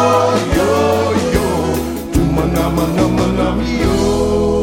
yo, 0.56 0.70
yo. 1.36 1.46
Tumanama, 2.12 2.88
nama, 2.96 3.26
nami 3.36 3.84
yo. 3.84 4.61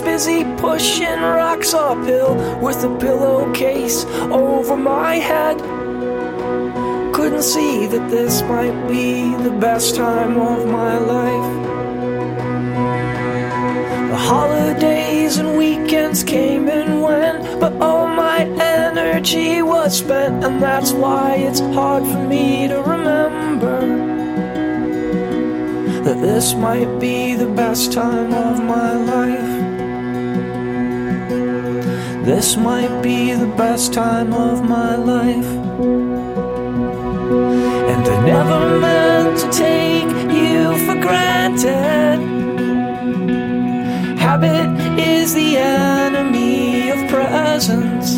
Busy 0.00 0.44
pushing 0.56 1.20
rocks 1.20 1.72
uphill 1.72 2.34
with 2.60 2.84
a 2.84 2.98
pillowcase 2.98 4.04
over 4.30 4.76
my 4.76 5.14
head. 5.16 5.58
Couldn't 7.14 7.42
see 7.42 7.86
that 7.86 8.10
this 8.10 8.42
might 8.42 8.88
be 8.88 9.34
the 9.36 9.50
best 9.50 9.96
time 9.96 10.38
of 10.38 10.66
my 10.66 10.98
life. 10.98 11.50
The 14.10 14.16
holidays 14.16 15.38
and 15.38 15.56
weekends 15.56 16.22
came 16.22 16.68
and 16.68 17.02
went, 17.02 17.60
but 17.60 17.72
all 17.80 18.06
my 18.06 18.40
energy 18.40 19.62
was 19.62 19.98
spent, 19.98 20.44
and 20.44 20.62
that's 20.62 20.92
why 20.92 21.36
it's 21.36 21.60
hard 21.60 22.04
for 22.04 22.22
me 22.26 22.68
to 22.68 22.82
remember 22.82 23.80
that 26.04 26.20
this 26.20 26.54
might 26.54 26.98
be 26.98 27.34
the 27.34 27.48
best 27.48 27.92
time 27.92 28.34
of 28.34 28.62
my 28.64 28.92
life. 28.94 29.69
This 32.24 32.56
might 32.56 33.02
be 33.02 33.32
the 33.32 33.52
best 33.56 33.94
time 33.94 34.34
of 34.34 34.62
my 34.62 34.94
life. 34.94 35.50
And 37.92 38.08
I 38.14 38.26
never 38.26 38.78
meant 38.78 39.38
to 39.38 39.48
take 39.50 40.12
you 40.30 40.76
for 40.84 41.00
granted. 41.00 42.20
Habit 44.18 44.70
is 44.98 45.34
the 45.34 45.56
enemy 45.56 46.90
of 46.90 47.08
presence. 47.08 48.14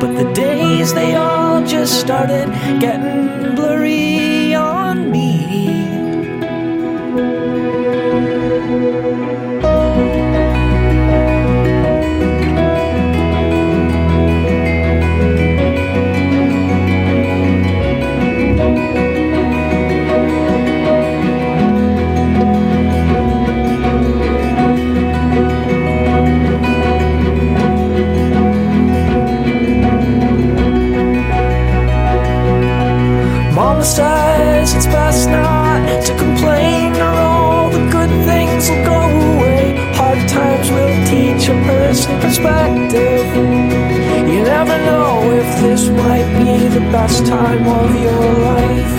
But 0.00 0.16
the 0.16 0.32
days 0.32 0.94
they 0.94 1.14
all 1.14 1.62
just 1.64 2.00
started 2.00 2.48
getting 2.80 3.54
blurry 3.54 4.25
this 45.76 45.90
might 45.90 46.26
be 46.38 46.68
the 46.68 46.80
best 46.90 47.26
time 47.26 47.66
of 47.68 47.90
your 48.00 48.26
life. 48.50 48.96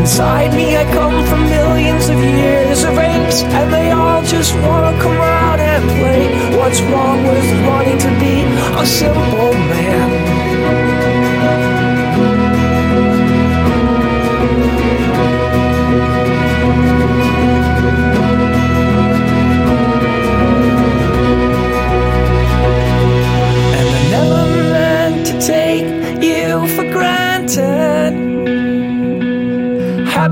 Inside 0.00 0.54
me, 0.54 0.74
I 0.74 0.84
come 0.90 1.22
from 1.26 1.42
millions 1.50 2.08
of 2.08 2.16
years 2.16 2.82
of 2.84 2.96
apes, 2.96 3.42
and 3.42 3.70
they 3.70 3.90
all 3.90 4.22
just 4.22 4.54
wanna 4.64 4.96
come 5.02 5.20
out 5.20 5.60
and 5.60 5.84
play. 5.98 6.22
What's 6.56 6.80
wrong 6.80 7.18
with 7.28 7.48
wanting 7.68 7.98
to 8.06 8.10
be 8.24 8.36
a 8.82 8.86
simple 8.86 9.52
man? 9.72 10.11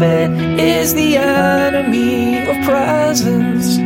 Habit 0.01 0.59
is 0.59 0.95
the 0.95 1.19
enemy 1.19 2.49
of 2.49 2.65
presence. 2.65 3.77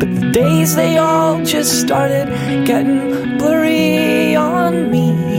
But 0.00 0.08
the 0.18 0.30
days 0.32 0.74
they 0.74 0.96
all 0.96 1.44
just 1.44 1.78
started 1.78 2.28
getting 2.66 3.36
blurry 3.36 4.34
on 4.34 4.90
me. 4.90 5.35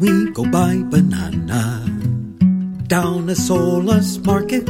We 0.00 0.30
go 0.32 0.44
buy 0.44 0.82
banana 0.82 1.84
down 2.88 3.28
a 3.30 3.34
Solace 3.36 4.18
market. 4.18 4.66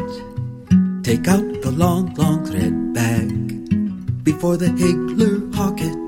Take 1.03 1.27
out 1.29 1.63
the 1.63 1.73
long, 1.75 2.13
long 2.15 2.45
thread 2.45 2.93
bag 2.93 4.23
before 4.23 4.57
the 4.57 4.69
higgler 4.69 5.55
hawk 5.55 5.81
it. 5.81 6.04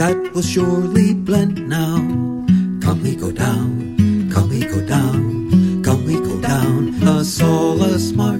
That 0.00 0.32
will 0.32 0.40
surely 0.40 1.12
blend 1.12 1.68
now. 1.68 1.98
Come 2.80 3.02
we 3.02 3.14
go 3.14 3.30
down, 3.30 4.30
come 4.32 4.48
we 4.48 4.60
go 4.60 4.80
down, 4.86 5.82
come 5.84 6.06
we 6.06 6.14
go 6.14 6.40
down 6.40 6.94
a 7.06 7.22
Solace 7.22 8.12
market. 8.12 8.39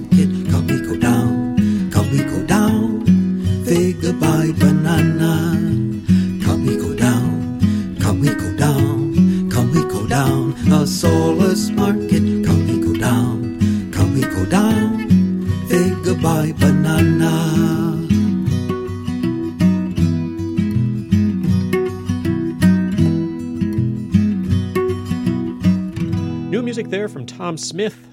Tom 27.51 27.57
Smith. 27.57 28.07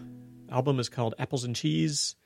Album 0.50 0.80
is 0.80 0.88
called 0.88 1.14
Apples 1.16 1.44
and 1.44 1.54
Cheese 1.54 2.16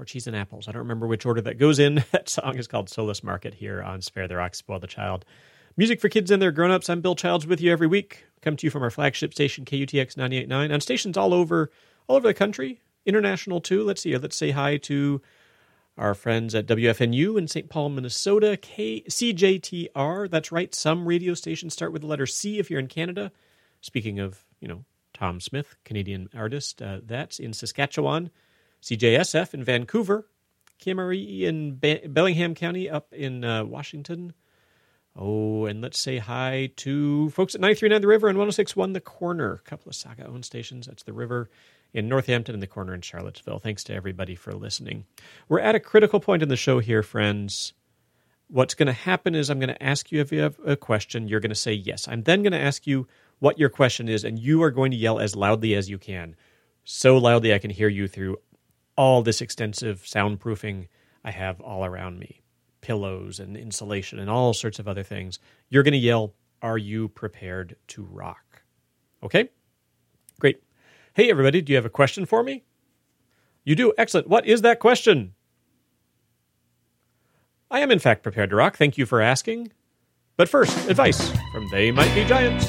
or 0.00 0.04
Cheese 0.04 0.26
and 0.26 0.34
Apples. 0.34 0.66
I 0.66 0.72
don't 0.72 0.80
remember 0.80 1.06
which 1.06 1.24
order 1.24 1.40
that 1.42 1.58
goes 1.58 1.78
in. 1.78 2.02
That 2.10 2.28
song 2.28 2.58
is 2.58 2.66
called 2.66 2.90
Solace 2.90 3.22
Market 3.22 3.54
here 3.54 3.80
on 3.80 4.02
Spare 4.02 4.26
the 4.26 4.34
Rock, 4.34 4.56
Spoil 4.56 4.80
the 4.80 4.88
Child. 4.88 5.24
Music 5.76 6.00
for 6.00 6.08
kids 6.08 6.28
and 6.32 6.42
their 6.42 6.50
grown-ups. 6.50 6.90
I'm 6.90 7.02
Bill 7.02 7.14
Childs 7.14 7.46
with 7.46 7.60
you 7.60 7.70
every 7.70 7.86
week. 7.86 8.24
Come 8.42 8.56
to 8.56 8.66
you 8.66 8.72
from 8.72 8.82
our 8.82 8.90
flagship 8.90 9.32
station 9.32 9.64
KUTX 9.64 10.16
98.9 10.16 10.74
on 10.74 10.80
stations 10.80 11.16
all 11.16 11.32
over 11.32 11.70
all 12.08 12.16
over 12.16 12.26
the 12.26 12.34
country, 12.34 12.80
international 13.04 13.60
too. 13.60 13.84
Let's 13.84 14.02
see. 14.02 14.18
Let's 14.18 14.36
say 14.36 14.50
hi 14.50 14.76
to 14.78 15.22
our 15.96 16.14
friends 16.14 16.52
at 16.56 16.66
WFNU 16.66 17.38
in 17.38 17.46
St. 17.46 17.68
Paul, 17.68 17.90
Minnesota, 17.90 18.56
K- 18.56 19.04
CJTR. 19.08 20.28
That's 20.28 20.50
right. 20.50 20.74
Some 20.74 21.06
radio 21.06 21.34
stations 21.34 21.74
start 21.74 21.92
with 21.92 22.02
the 22.02 22.08
letter 22.08 22.26
C 22.26 22.58
if 22.58 22.72
you're 22.72 22.80
in 22.80 22.88
Canada. 22.88 23.30
Speaking 23.82 24.18
of, 24.18 24.44
you 24.58 24.66
know, 24.66 24.84
Tom 25.16 25.40
Smith, 25.40 25.76
Canadian 25.84 26.28
artist, 26.34 26.82
uh, 26.82 27.00
that's 27.02 27.38
in 27.38 27.52
Saskatchewan. 27.52 28.30
CJSF 28.82 29.54
in 29.54 29.64
Vancouver. 29.64 30.26
KMRE 30.84 31.40
in 31.40 31.76
Be- 31.76 32.06
Bellingham 32.06 32.54
County 32.54 32.90
up 32.90 33.12
in 33.14 33.44
uh, 33.44 33.64
Washington. 33.64 34.34
Oh, 35.18 35.64
and 35.64 35.80
let's 35.80 35.98
say 35.98 36.18
hi 36.18 36.70
to 36.76 37.30
folks 37.30 37.54
at 37.54 37.62
939 37.62 38.02
The 38.02 38.06
River 38.06 38.28
and 38.28 38.36
1061 38.36 38.92
The 38.92 39.00
Corner. 39.00 39.54
A 39.54 39.58
couple 39.60 39.88
of 39.88 39.94
Saga 39.94 40.26
owned 40.26 40.44
stations. 40.44 40.86
That's 40.86 41.04
The 41.04 41.14
River 41.14 41.48
in 41.94 42.08
Northampton 42.08 42.54
and 42.54 42.62
The 42.62 42.66
Corner 42.66 42.92
in 42.92 43.00
Charlottesville. 43.00 43.58
Thanks 43.58 43.84
to 43.84 43.94
everybody 43.94 44.34
for 44.34 44.52
listening. 44.52 45.06
We're 45.48 45.60
at 45.60 45.74
a 45.74 45.80
critical 45.80 46.20
point 46.20 46.42
in 46.42 46.50
the 46.50 46.56
show 46.56 46.78
here, 46.80 47.02
friends. 47.02 47.72
What's 48.48 48.74
going 48.74 48.88
to 48.88 48.92
happen 48.92 49.34
is 49.34 49.48
I'm 49.48 49.58
going 49.58 49.70
to 49.70 49.82
ask 49.82 50.12
you 50.12 50.20
if 50.20 50.30
you 50.30 50.40
have 50.40 50.60
a 50.64 50.76
question. 50.76 51.26
You're 51.26 51.40
going 51.40 51.48
to 51.48 51.54
say 51.54 51.72
yes. 51.72 52.06
I'm 52.06 52.22
then 52.22 52.42
going 52.42 52.52
to 52.52 52.60
ask 52.60 52.86
you 52.86 53.08
what 53.38 53.58
your 53.58 53.68
question 53.68 54.08
is, 54.08 54.24
and 54.24 54.38
you 54.38 54.62
are 54.62 54.70
going 54.70 54.90
to 54.90 54.96
yell 54.96 55.18
as 55.18 55.36
loudly 55.36 55.74
as 55.74 55.90
you 55.90 55.98
can. 55.98 56.36
So 56.84 57.18
loudly 57.18 57.52
I 57.52 57.58
can 57.58 57.70
hear 57.70 57.88
you 57.88 58.08
through 58.08 58.38
all 58.96 59.22
this 59.22 59.40
extensive 59.40 60.02
soundproofing 60.02 60.88
I 61.24 61.30
have 61.32 61.60
all 61.60 61.84
around 61.84 62.18
me 62.18 62.42
pillows 62.80 63.40
and 63.40 63.56
insulation 63.56 64.20
and 64.20 64.30
all 64.30 64.54
sorts 64.54 64.78
of 64.78 64.86
other 64.86 65.02
things. 65.02 65.40
You're 65.68 65.82
going 65.82 65.92
to 65.92 65.98
yell, 65.98 66.34
Are 66.62 66.78
you 66.78 67.08
prepared 67.08 67.74
to 67.88 68.04
rock? 68.04 68.62
Okay? 69.22 69.50
Great. 70.38 70.62
Hey, 71.14 71.28
everybody, 71.28 71.60
do 71.60 71.72
you 71.72 71.76
have 71.76 71.84
a 71.84 71.90
question 71.90 72.26
for 72.26 72.44
me? 72.44 72.64
You 73.64 73.74
do? 73.74 73.92
Excellent. 73.98 74.28
What 74.28 74.46
is 74.46 74.62
that 74.62 74.78
question? 74.78 75.34
I 77.68 77.80
am, 77.80 77.90
in 77.90 77.98
fact, 77.98 78.22
prepared 78.22 78.50
to 78.50 78.56
rock. 78.56 78.76
Thank 78.76 78.96
you 78.96 79.04
for 79.04 79.20
asking. 79.20 79.72
But 80.36 80.48
first, 80.48 80.88
advice 80.88 81.32
from 81.52 81.68
They 81.72 81.90
Might 81.90 82.14
Be 82.14 82.24
Giants. 82.24 82.68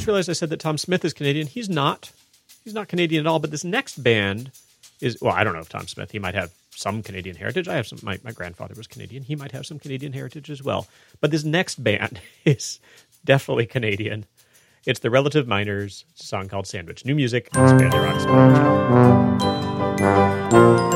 just 0.00 0.06
realized 0.06 0.30
I 0.30 0.32
said 0.32 0.48
that 0.48 0.60
Tom 0.60 0.78
Smith 0.78 1.04
is 1.04 1.12
Canadian. 1.12 1.46
He's 1.46 1.68
not. 1.68 2.10
He's 2.64 2.72
not 2.72 2.88
Canadian 2.88 3.26
at 3.26 3.30
all. 3.30 3.38
But 3.38 3.50
this 3.50 3.64
next 3.64 4.02
band 4.02 4.50
is 5.02 5.20
well, 5.20 5.34
I 5.34 5.44
don't 5.44 5.52
know 5.52 5.60
if 5.60 5.68
Tom 5.68 5.86
Smith. 5.86 6.10
He 6.10 6.18
might 6.18 6.34
have 6.34 6.50
some 6.70 7.02
Canadian 7.02 7.36
heritage. 7.36 7.68
I 7.68 7.76
have 7.76 7.86
some. 7.86 7.98
My, 8.02 8.18
my 8.24 8.32
grandfather 8.32 8.72
was 8.76 8.86
Canadian. 8.86 9.22
He 9.22 9.36
might 9.36 9.52
have 9.52 9.66
some 9.66 9.78
Canadian 9.78 10.14
heritage 10.14 10.48
as 10.50 10.62
well. 10.62 10.86
But 11.20 11.30
this 11.30 11.44
next 11.44 11.84
band 11.84 12.18
is 12.46 12.80
definitely 13.26 13.66
Canadian. 13.66 14.24
It's 14.86 15.00
the 15.00 15.10
Relative 15.10 15.46
Minors, 15.46 16.06
song 16.14 16.48
called 16.48 16.66
Sandwich. 16.66 17.04
New 17.04 17.14
music, 17.14 17.50
rock. 17.54 17.78
Sandwich. 20.08 20.89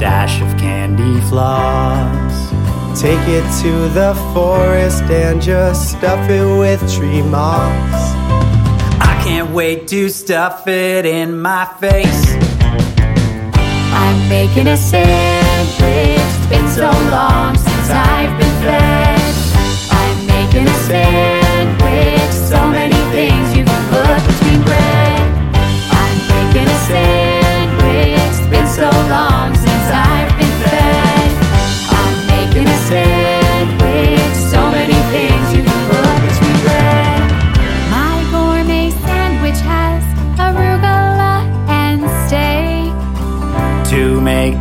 dash 0.00 0.40
of 0.40 0.48
candy 0.58 1.20
floss. 1.28 2.50
Take 2.98 3.20
it 3.28 3.44
to 3.60 3.88
the 3.90 4.14
forest 4.32 5.02
and 5.02 5.42
just 5.42 5.90
stuff 5.90 6.30
it 6.30 6.46
with 6.58 6.80
tree 6.90 7.20
moss. 7.20 8.14
I 8.98 9.20
can't 9.22 9.50
wait 9.50 9.88
to 9.88 10.08
stuff 10.08 10.66
it 10.66 11.04
in 11.04 11.38
my 11.38 11.66
face. 11.78 12.32
I'm 13.92 14.28
making 14.30 14.68
a 14.68 14.76
sandwich. 14.78 15.76
It's 15.82 16.46
been 16.48 16.68
so 16.70 16.90
long 17.10 17.58
since 17.58 17.90
I've 17.90 18.38
been 18.38 18.56
fed. 18.64 19.20
I'm 19.90 20.26
making 20.26 20.66
a 20.66 20.74
sandwich. 20.88 21.39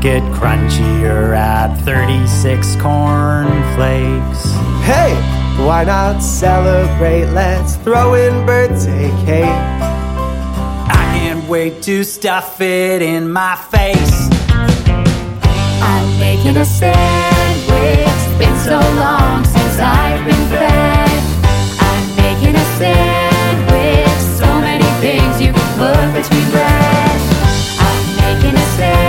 get 0.02 0.24
crunchier 0.32 1.36
at 1.36 1.76
36 1.82 2.76
corn 2.78 3.48
flakes. 3.76 4.44
Hey, 4.88 5.14
why 5.66 5.84
not 5.84 6.22
celebrate? 6.22 7.26
Let's 7.26 7.76
throw 7.76 8.14
in 8.14 8.46
birthday 8.46 9.10
cake. 9.26 9.44
I 9.44 11.20
can't 11.20 11.50
wait 11.50 11.84
to 11.84 12.06
stuff 12.06 12.62
it 12.62 13.02
in 13.02 13.30
my 13.30 13.58
face. 13.72 14.30
I'm 15.82 16.20
making 16.20 16.56
a 16.56 16.66
sandwich. 16.66 18.08
It's 18.08 18.40
been 18.40 18.58
so 18.60 18.80
long 18.80 19.44
since 19.44 19.80
I've 19.80 20.24
been 20.26 20.48
fed. 20.48 21.10
I'm 21.82 22.16
making 22.16 22.56
a 22.56 22.66
sandwich. 22.80 24.22
So 24.40 24.48
many 24.62 24.90
things 25.02 25.42
you 25.42 25.52
can 25.52 25.70
put 25.78 26.14
between 26.14 26.50
bread. 26.52 27.22
I'm 27.80 28.16
making 28.16 28.56
a 28.56 28.66
sandwich. 28.78 29.09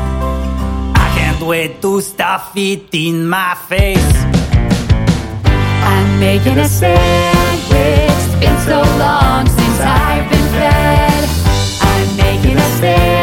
with 1.41 1.81
two 1.81 2.01
stuff 2.01 2.53
it 2.55 2.93
in 2.93 3.27
my 3.27 3.55
face. 3.67 4.13
I'm 5.83 6.19
making 6.19 6.57
a 6.57 6.67
sandwich. 6.67 7.71
It's 7.71 8.35
been 8.39 8.57
so 8.59 8.79
long 8.97 9.47
since 9.47 9.79
I've 9.79 10.29
been 10.29 10.47
fed. 10.57 11.29
I'm 11.81 12.17
making 12.17 12.57
a 12.57 12.69
sandwich. 12.79 13.20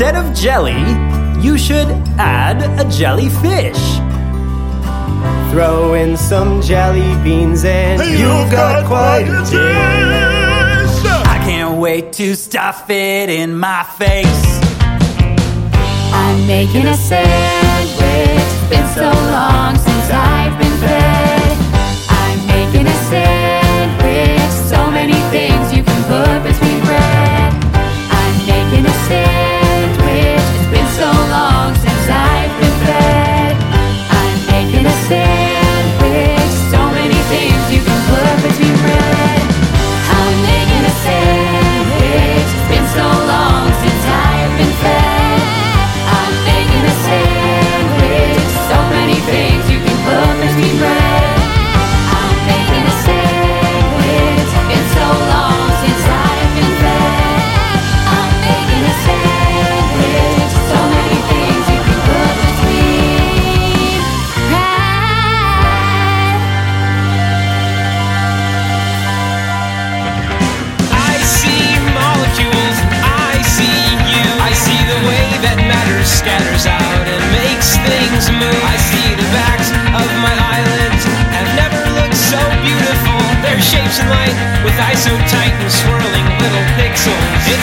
instead 0.00 0.16
of 0.16 0.34
jelly, 0.34 0.80
you 1.42 1.58
should 1.58 1.88
add 2.16 2.62
a 2.80 2.90
jellyfish. 2.90 3.76
Throw 5.52 5.92
in 5.92 6.16
some 6.16 6.62
jelly 6.62 7.22
beans 7.22 7.66
and 7.66 8.00
hey, 8.00 8.12
you've 8.12 8.50
got, 8.50 8.80
got 8.80 8.86
quite 8.86 9.28
a 9.28 9.40
dish. 9.44 11.04
I 11.04 11.38
can't 11.44 11.78
wait 11.78 12.14
to 12.14 12.34
stuff 12.34 12.88
it 12.88 13.28
in 13.28 13.58
my 13.58 13.82
face. 13.98 14.60
I'm 16.14 16.46
making 16.46 16.86
a 16.86 16.94
sandwich. 16.94 17.92
It's 18.00 18.70
been 18.70 18.88
so 18.94 19.10
long 19.10 19.79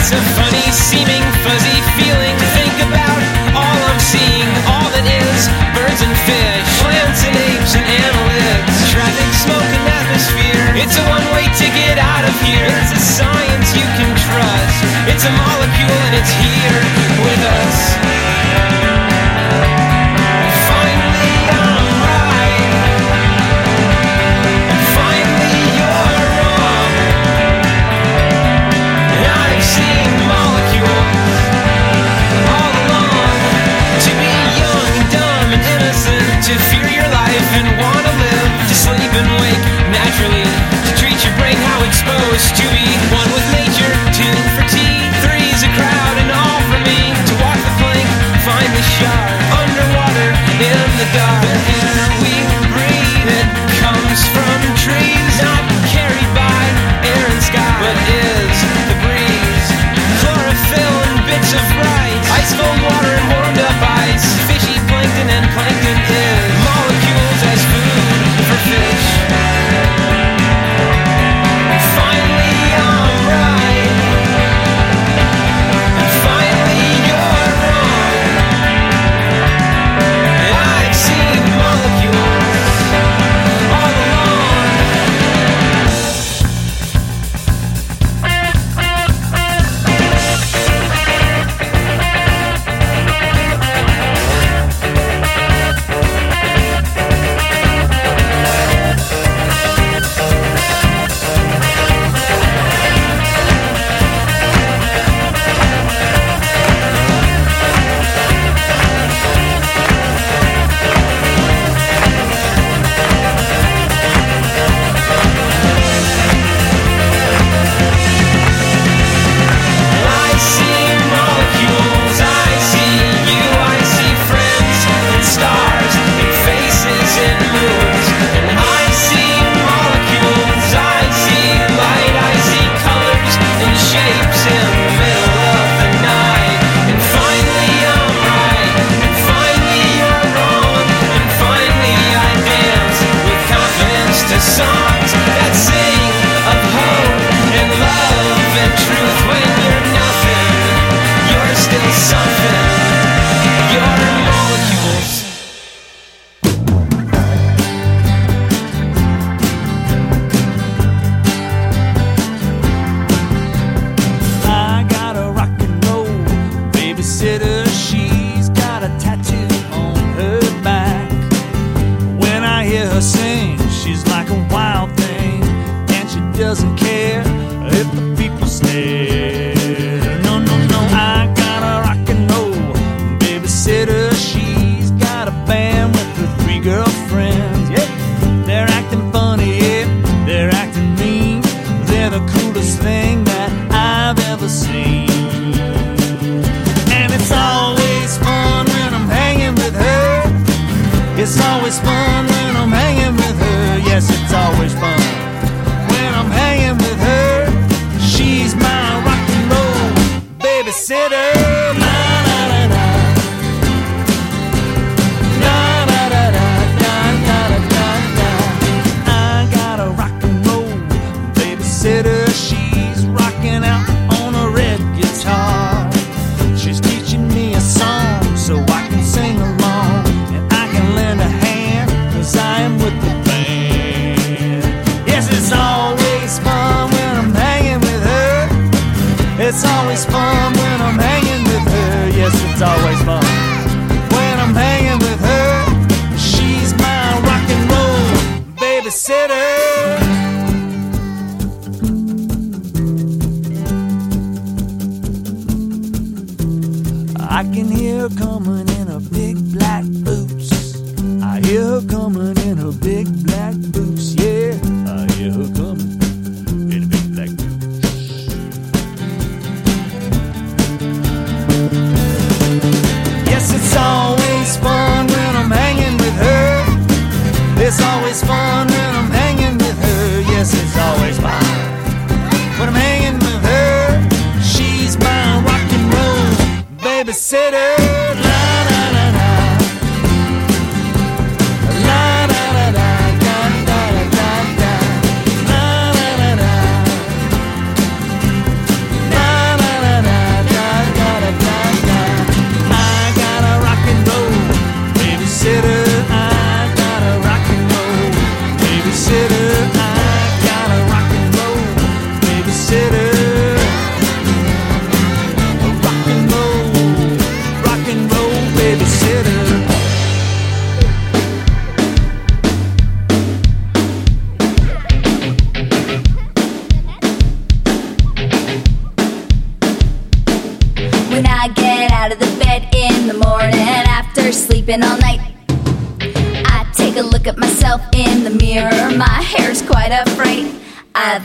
It's 0.00 0.12
a 0.12 0.22
funny 0.36 0.70
scene. 0.70 1.07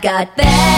got 0.03 0.35
that. 0.35 0.72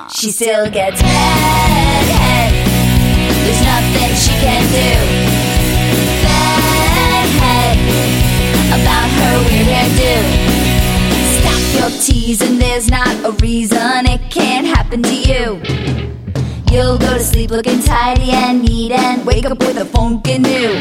not. 0.00 0.12
She 0.12 0.30
still 0.30 0.70
gets 0.70 1.02
mad. 1.02 2.06
Head, 2.24 2.52
there's 3.44 3.62
nothing 3.72 4.12
she 4.24 4.32
can 4.44 4.62
do. 4.78 4.90
Mad 6.24 7.28
head 7.42 7.78
about 8.76 9.08
her 9.18 9.36
weird 9.46 9.68
hairdo. 9.74 10.14
Stop 11.36 11.62
your 11.76 11.90
teasing. 12.00 12.58
There's 12.58 12.90
not 12.90 13.14
a 13.24 13.32
reason 13.42 14.06
it 14.06 14.30
can't 14.30 14.66
happen 14.66 15.02
to 15.02 15.14
you. 15.14 15.60
You'll 16.70 16.98
go 16.98 17.18
to 17.18 17.24
sleep 17.24 17.50
looking 17.50 17.82
tidy 17.82 18.30
and 18.30 18.62
neat 18.62 18.92
and 18.92 19.26
wake 19.26 19.44
up 19.44 19.58
with 19.58 19.76
a 19.76 19.84
funky 19.84 20.38
new 20.38 20.72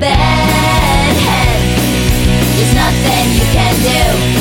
bed. 0.00 1.16
head, 1.26 1.60
there's 2.56 2.74
nothing 2.74 3.26
you 3.38 3.46
can 3.52 3.74
do. 3.82 4.33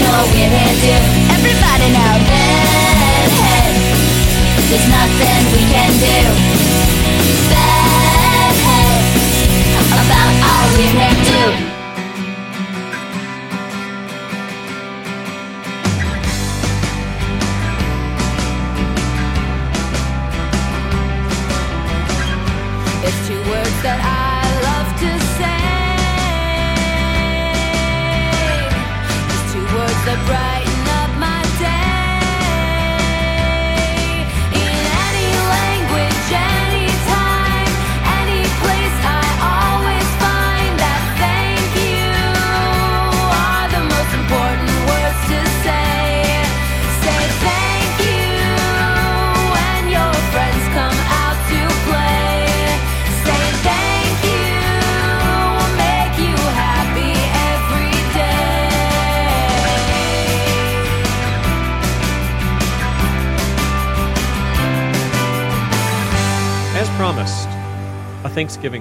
we're 0.00 0.26
here 0.32 1.02
Everybody 1.34 1.92
now, 1.92 2.16
bed 2.24 3.30
head 3.40 3.74
There's 4.68 4.88
nothing 4.88 5.49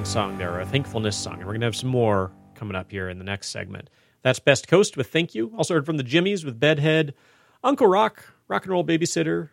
song 0.10 0.40
there, 0.40 0.60
a 0.60 0.66
thankfulness 0.66 1.16
song, 1.16 1.36
and 1.36 1.44
we're 1.44 1.52
going 1.52 1.62
to 1.62 1.68
have 1.68 1.76
some 1.76 1.92
more 1.92 2.32
coming 2.56 2.76
up 2.76 2.90
here 2.90 3.10
in 3.10 3.20
the 3.20 3.24
next 3.24 3.50
segment. 3.50 3.92
That's 4.24 4.40
Best 4.40 4.68
Coast 4.68 4.98
with 4.98 5.06
Thank 5.12 5.36
You. 5.36 5.54
Also 5.56 5.76
heard 5.76 5.86
from 5.86 5.98
the 5.98 6.04
Jimmies 6.04 6.44
with 6.44 6.60
Bedhead, 6.60 7.14
Uncle 7.64 7.86
Rock, 7.86 8.34
Rock 8.48 8.64
and 8.64 8.72
Roll 8.72 8.84
Babysitter, 8.84 9.50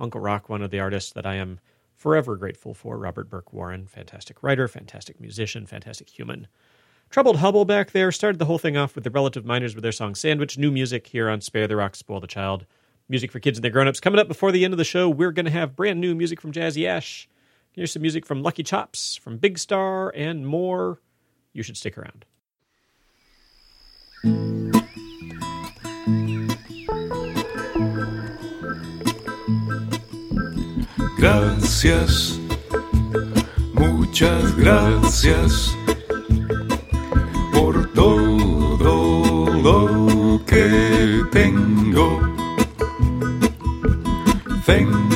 Uncle 0.00 0.20
Rock, 0.20 0.48
one 0.48 0.60
of 0.60 0.72
the 0.72 0.80
artists 0.80 1.12
that 1.12 1.24
I 1.24 1.36
am 1.36 1.60
forever 1.94 2.34
grateful 2.34 2.74
for, 2.74 2.98
Robert 2.98 3.30
Burke 3.30 3.52
Warren, 3.52 3.86
fantastic 3.86 4.42
writer, 4.42 4.66
fantastic 4.66 5.20
musician, 5.20 5.66
fantastic 5.66 6.10
human. 6.10 6.48
Troubled 7.08 7.36
Hubble 7.36 7.64
back 7.64 7.92
there 7.92 8.10
started 8.10 8.40
the 8.40 8.46
whole 8.46 8.58
thing 8.58 8.76
off 8.76 8.96
with 8.96 9.04
the 9.04 9.10
Relative 9.10 9.46
Minors 9.46 9.76
with 9.76 9.84
their 9.84 9.92
song 9.92 10.16
Sandwich. 10.16 10.58
New 10.58 10.72
music 10.72 11.06
here 11.06 11.28
on 11.28 11.40
Spare 11.40 11.68
the 11.68 11.76
Rock, 11.76 11.94
Spoil 11.94 12.18
the 12.18 12.26
Child. 12.26 12.66
Music 13.08 13.30
for 13.30 13.38
kids 13.38 13.56
and 13.56 13.62
their 13.62 13.70
grown-ups. 13.70 14.00
Coming 14.00 14.18
up 14.18 14.26
before 14.26 14.50
the 14.50 14.64
end 14.64 14.74
of 14.74 14.78
the 14.78 14.84
show, 14.84 15.08
we're 15.08 15.30
going 15.30 15.46
to 15.46 15.52
have 15.52 15.76
brand 15.76 16.00
new 16.00 16.16
music 16.16 16.40
from 16.40 16.50
Jazzy 16.50 16.88
Ash. 16.88 17.28
Here's 17.74 17.90
some 17.92 18.02
music 18.02 18.26
from 18.26 18.42
Lucky 18.42 18.62
Chops, 18.62 19.16
from 19.16 19.38
Big 19.38 19.58
Star, 19.58 20.12
and 20.14 20.46
more. 20.46 21.00
You 21.54 21.62
should 21.62 21.78
stick 21.78 21.96
around. 21.96 22.26
Gracias, 31.18 32.38
muchas 33.72 34.54
gracias 34.56 35.74
por 37.54 37.90
todo 37.94 39.50
lo 39.62 40.44
que 40.44 41.24
tengo. 41.32 42.20
Thankful, 44.66 45.11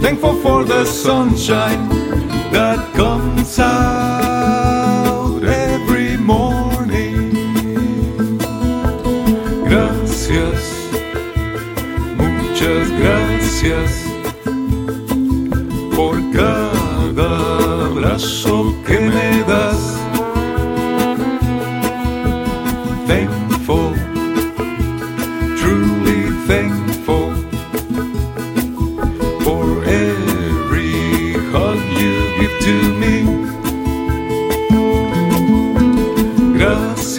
thankful 0.00 0.34
for 0.40 0.64
the 0.64 0.86
sunshine 0.86 2.03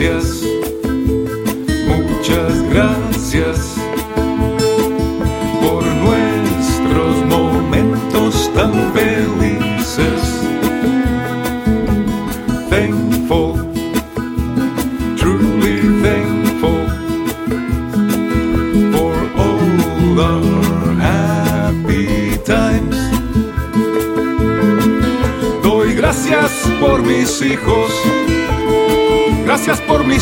Gracias, 0.06 0.34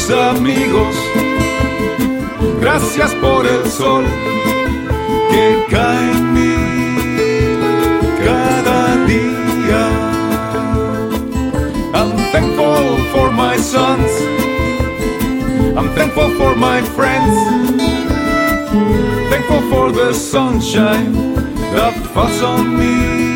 mis 0.04 0.12
amigos, 0.12 0.96
gracias 2.60 3.14
por 3.16 3.46
el 3.46 3.70
sol 3.70 4.04
que 5.32 5.66
cae 5.70 6.12
en 6.12 6.34
mí 6.34 6.56
cada 8.26 9.06
día. 9.06 9.84
I'm 11.94 12.18
thankful 12.32 12.98
for 13.14 13.32
my 13.32 13.58
sons. 13.58 14.12
I'm 15.78 15.90
thankful 15.96 16.30
for 16.38 16.56
my 16.56 16.82
friends. 16.82 17.38
Thankful 19.30 19.62
for 19.70 19.92
the 19.92 20.14
sunshine 20.14 21.36
that 21.74 21.94
falls 22.14 22.42
on 22.44 22.78
me 22.78 23.33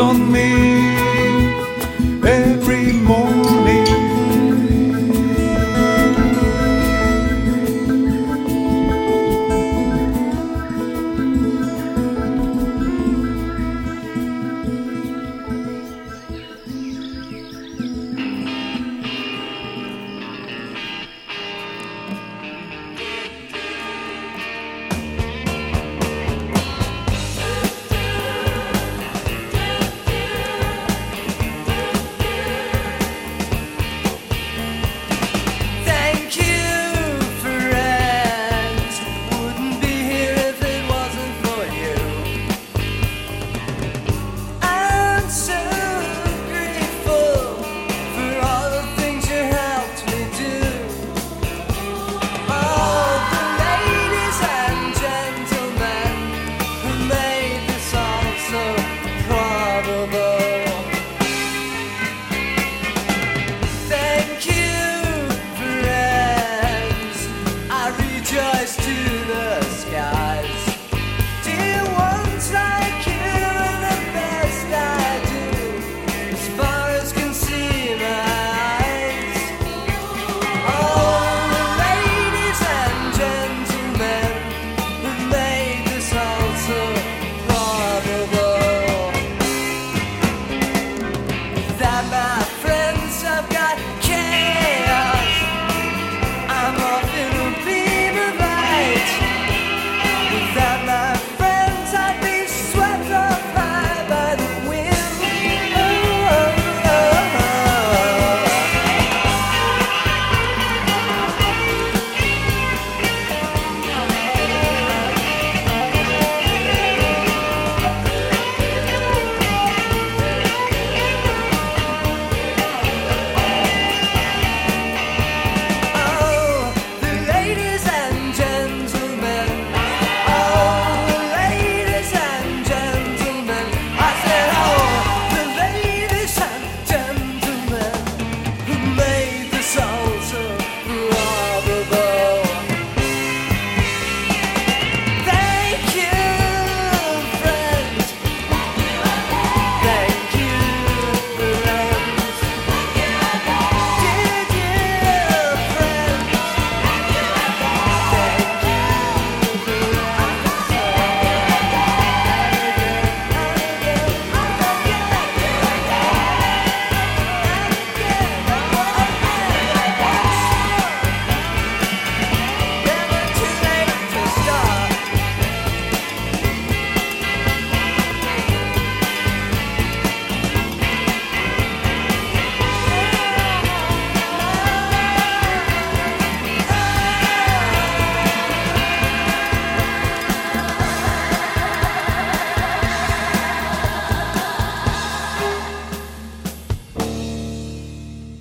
That 0.00 0.29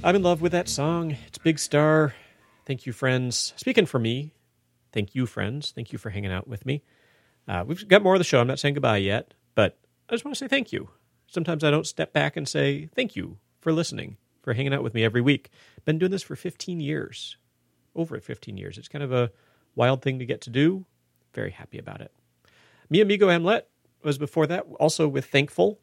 I'm 0.09 0.15
in 0.15 0.23
love 0.23 0.41
with 0.41 0.53
that 0.53 0.67
song. 0.67 1.15
It's 1.27 1.37
Big 1.37 1.59
Star. 1.59 2.15
Thank 2.65 2.87
you, 2.87 2.93
friends. 2.93 3.53
Speaking 3.57 3.85
for 3.85 3.99
me, 3.99 4.33
thank 4.91 5.13
you, 5.13 5.27
friends. 5.27 5.69
Thank 5.69 5.93
you 5.93 5.99
for 5.99 6.09
hanging 6.09 6.31
out 6.31 6.47
with 6.47 6.65
me. 6.65 6.81
Uh, 7.47 7.63
we've 7.67 7.87
got 7.87 8.01
more 8.01 8.15
of 8.15 8.19
the 8.19 8.23
show. 8.23 8.41
I'm 8.41 8.47
not 8.47 8.57
saying 8.57 8.73
goodbye 8.73 8.97
yet, 8.97 9.35
but 9.53 9.77
I 10.09 10.13
just 10.13 10.25
want 10.25 10.33
to 10.33 10.39
say 10.39 10.47
thank 10.47 10.73
you. 10.73 10.89
Sometimes 11.27 11.63
I 11.63 11.69
don't 11.69 11.85
step 11.85 12.11
back 12.11 12.35
and 12.35 12.49
say 12.49 12.89
thank 12.95 13.15
you 13.15 13.37
for 13.59 13.71
listening, 13.71 14.17
for 14.41 14.55
hanging 14.55 14.73
out 14.73 14.81
with 14.81 14.95
me 14.95 15.03
every 15.03 15.21
week. 15.21 15.51
Been 15.85 15.99
doing 15.99 16.11
this 16.11 16.23
for 16.23 16.35
15 16.35 16.79
years, 16.79 17.37
over 17.95 18.19
15 18.19 18.57
years. 18.57 18.79
It's 18.79 18.87
kind 18.87 19.03
of 19.03 19.11
a 19.11 19.31
wild 19.75 20.01
thing 20.01 20.17
to 20.17 20.25
get 20.25 20.41
to 20.41 20.49
do. 20.49 20.87
Very 21.35 21.51
happy 21.51 21.77
about 21.77 22.01
it. 22.01 22.11
Mi 22.89 22.99
Amigo 22.99 23.29
Hamlet 23.29 23.69
was 24.01 24.17
before 24.17 24.47
that, 24.47 24.65
also 24.79 25.07
with 25.07 25.25
Thankful. 25.25 25.79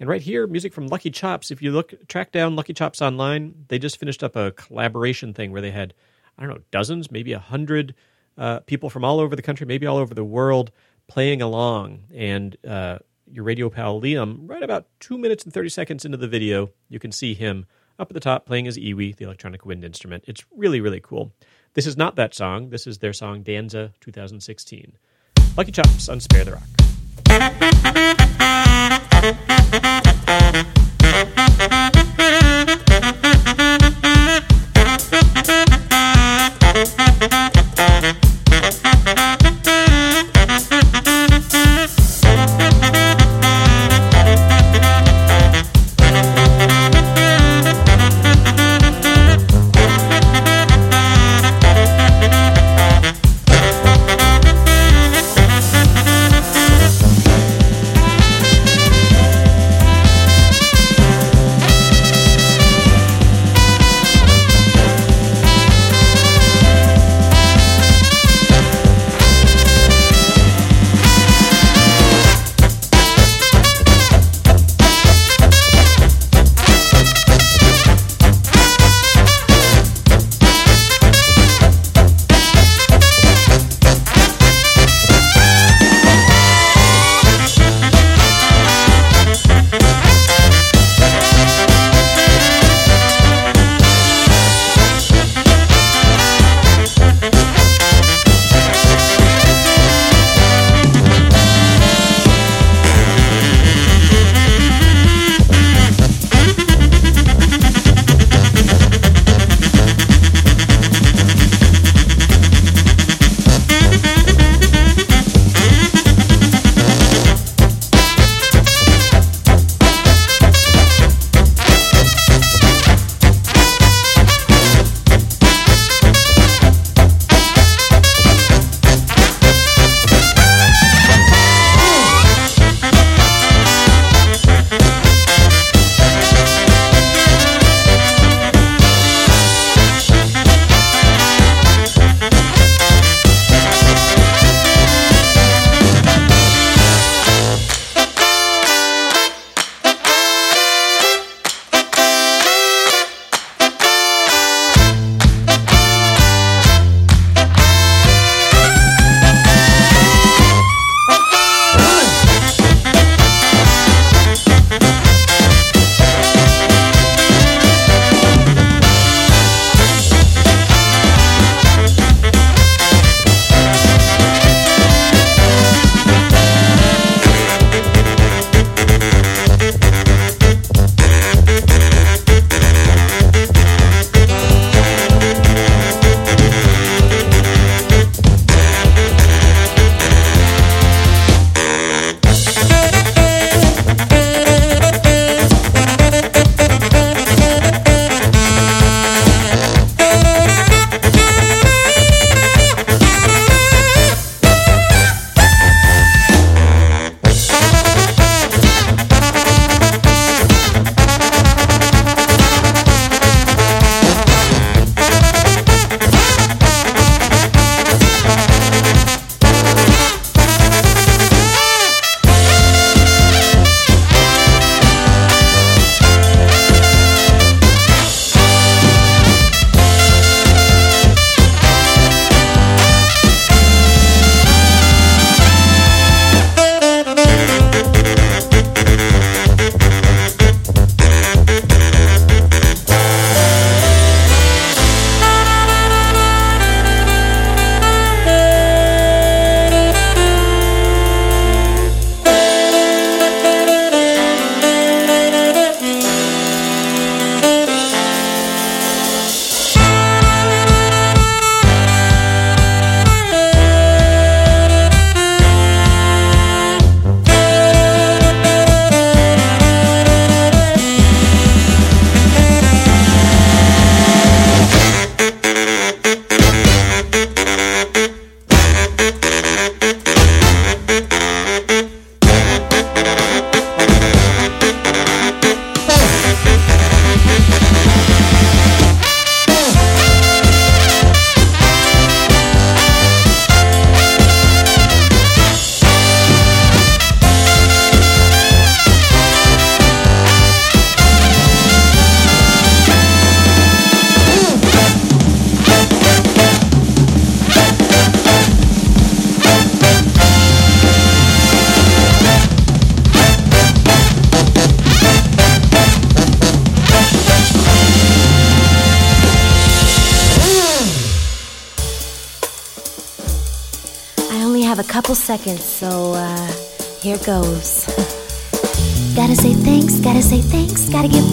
And 0.00 0.08
right 0.08 0.20
here, 0.20 0.46
music 0.46 0.72
from 0.72 0.88
Lucky 0.88 1.10
Chops. 1.10 1.50
If 1.50 1.62
you 1.62 1.70
look, 1.70 1.94
track 2.08 2.32
down 2.32 2.56
Lucky 2.56 2.74
Chops 2.74 3.00
online, 3.00 3.66
they 3.68 3.78
just 3.78 3.98
finished 3.98 4.24
up 4.24 4.34
a 4.34 4.50
collaboration 4.52 5.32
thing 5.32 5.52
where 5.52 5.62
they 5.62 5.70
had, 5.70 5.94
I 6.36 6.42
don't 6.42 6.54
know, 6.54 6.62
dozens, 6.70 7.10
maybe 7.10 7.32
a 7.32 7.38
hundred 7.38 7.94
uh, 8.36 8.60
people 8.60 8.90
from 8.90 9.04
all 9.04 9.20
over 9.20 9.36
the 9.36 9.42
country, 9.42 9.66
maybe 9.66 9.86
all 9.86 9.98
over 9.98 10.12
the 10.14 10.24
world, 10.24 10.72
playing 11.06 11.40
along. 11.40 12.04
And 12.12 12.56
uh, 12.66 12.98
your 13.30 13.44
radio 13.44 13.70
pal 13.70 14.00
Liam, 14.00 14.48
right 14.48 14.62
about 14.62 14.86
two 14.98 15.16
minutes 15.16 15.44
and 15.44 15.52
30 15.52 15.68
seconds 15.68 16.04
into 16.04 16.18
the 16.18 16.28
video, 16.28 16.70
you 16.88 16.98
can 16.98 17.12
see 17.12 17.34
him 17.34 17.66
up 17.98 18.10
at 18.10 18.14
the 18.14 18.20
top 18.20 18.46
playing 18.46 18.64
his 18.64 18.76
EWI, 18.76 19.14
the 19.16 19.24
electronic 19.24 19.64
wind 19.64 19.84
instrument. 19.84 20.24
It's 20.26 20.44
really, 20.56 20.80
really 20.80 21.00
cool. 21.00 21.32
This 21.74 21.86
is 21.86 21.96
not 21.96 22.16
that 22.16 22.34
song. 22.34 22.70
This 22.70 22.86
is 22.86 22.98
their 22.98 23.12
song 23.12 23.42
Danza 23.42 23.92
2016. 24.00 24.96
Lucky 25.56 25.70
Chops 25.72 26.08
on 26.08 26.18
Spare 26.20 26.44
the 26.44 26.52
Rock. 26.52 26.62
Thank 31.66 31.96
you. 31.96 32.03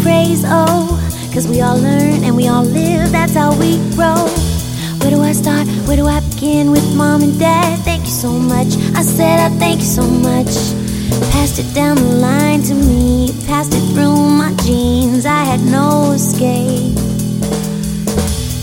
Praise, 0.02 0.43
oh. 0.45 0.97
Cause 1.34 1.47
we 1.47 1.62
all 1.62 1.78
learn 1.78 2.24
and 2.24 2.36
we 2.36 2.47
all 2.47 2.64
live, 2.64 3.12
that's 3.12 3.34
how 3.34 3.58
we 3.58 3.78
grow. 3.95 4.28
Where 4.99 5.12
do 5.12 5.22
I 5.22 5.32
start? 5.32 5.68
Where 5.88 5.95
do 5.95 6.06
I 6.06 6.20
begin 6.30 6.72
with 6.72 6.95
mom 6.95 7.24
and 7.24 7.39
dad? 7.39 7.80
Thank 7.80 8.04
you 8.04 8.12
so 8.12 8.32
much. 8.32 8.68
I 8.95 9.02
said 9.02 9.39
I 9.39 9.49
thank 9.58 9.80
you 9.80 9.86
so 9.86 10.04
much. 10.04 10.52
Passed 11.32 11.60
it 11.60 11.74
down 11.74 11.95
the 11.95 12.16
line 12.22 12.64
to 12.64 12.74
me, 12.74 13.32
passed 13.47 13.74
it 13.74 13.82
through 13.93 14.16
my 14.16 14.54
jeans. 14.64 15.26
I 15.26 15.43
had 15.43 15.62
no 15.62 16.12
escape. 16.12 16.95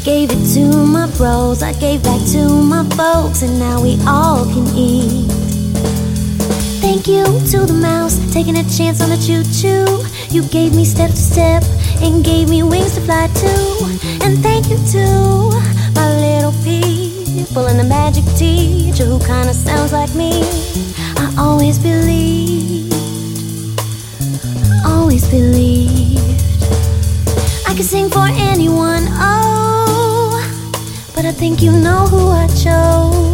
Gave 0.05 0.30
it 0.30 0.55
to 0.55 0.86
my 0.86 1.07
bros, 1.16 1.62
I 1.62 1.72
gave 1.72 2.03
back 2.03 2.20
to 2.32 2.49
my 2.49 2.84
folks, 2.97 3.43
and 3.43 3.59
now 3.59 3.82
we 3.82 3.99
all 4.07 4.45
can 4.45 4.66
eat. 4.76 5.26
Thank 6.80 7.07
you 7.07 7.24
to 7.24 7.66
the 7.66 7.78
mouse, 7.80 8.16
taking 8.32 8.57
a 8.57 8.64
chance 8.64 9.01
on 9.01 9.11
the 9.11 9.16
choo 9.16 9.43
choo. 9.53 10.07
You 10.30 10.42
gave 10.44 10.74
me 10.74 10.84
step 10.84 11.10
to 11.10 11.16
step 11.16 11.62
and 12.02 12.22
gave 12.22 12.50
me 12.50 12.62
wings 12.62 12.94
to 12.96 13.00
fly 13.00 13.28
too. 13.34 14.24
And 14.24 14.38
thank 14.42 14.68
you 14.68 14.76
to 14.76 15.04
my 15.94 16.08
little 16.20 16.52
people 16.62 17.66
and 17.66 17.78
the 17.80 17.84
magic 17.84 18.24
teacher 18.36 19.04
who 19.06 19.18
kinda 19.20 19.54
sounds 19.54 19.92
like 19.92 20.14
me. 20.14 20.44
I 21.16 21.34
always 21.38 21.78
believed, 21.78 22.92
always 24.84 25.26
believed. 25.28 26.42
I 27.66 27.74
could 27.74 27.86
sing 27.86 28.10
for 28.10 28.26
anyone, 28.28 29.08
oh, 29.12 30.40
but 31.14 31.24
I 31.24 31.32
think 31.32 31.62
you 31.62 31.72
know 31.72 32.06
who 32.06 32.28
I 32.28 32.46
chose. 32.48 33.27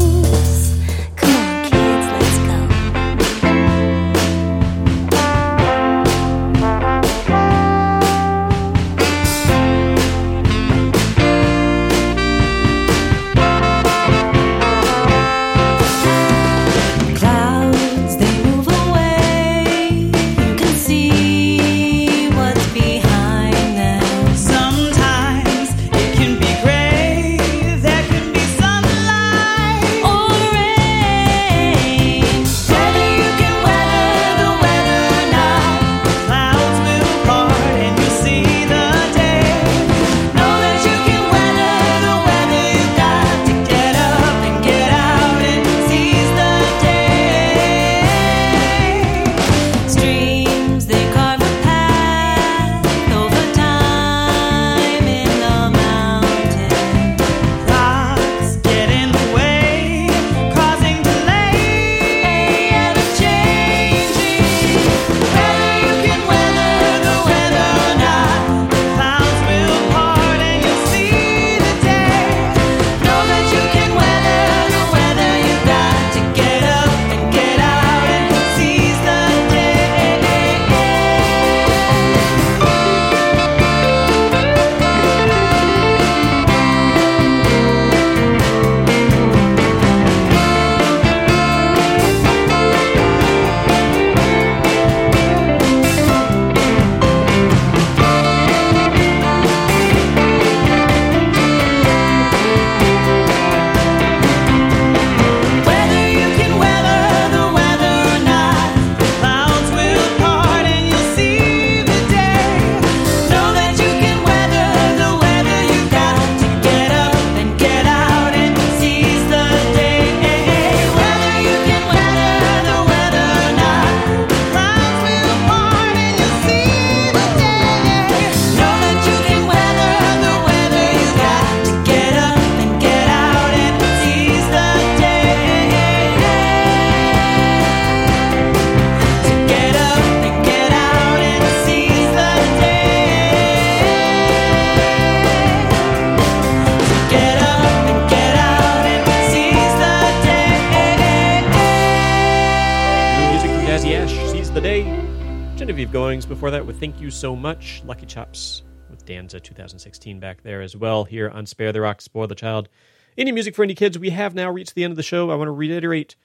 You 157.05 157.11
So 157.11 157.37
Much. 157.37 157.83
Lucky 157.85 158.07
Chops 158.07 158.63
with 158.89 159.05
Danza 159.05 159.39
2016 159.39 160.19
back 160.21 160.43
there 160.43 160.63
as 160.63 160.75
well 160.75 161.05
here 161.05 161.29
on 161.29 161.45
Spare 161.45 161.71
the 161.71 161.83
Rock, 161.83 162.01
Spoil 162.01 162.27
the 162.27 162.35
Child. 162.35 162.71
Indie 163.19 163.35
music 163.35 163.55
for 163.55 163.67
indie 163.67 163.77
kids. 163.77 163.99
We 163.99 164.09
have 164.09 164.35
now 164.35 164.51
reached 164.51 164.75
the 164.75 164.85
end 164.85 164.93
of 164.93 164.97
the 164.97 165.03
show. 165.03 165.31
I 165.31 165.35
want 165.35 165.49
to 165.49 165.53
reiterate 165.53 166.17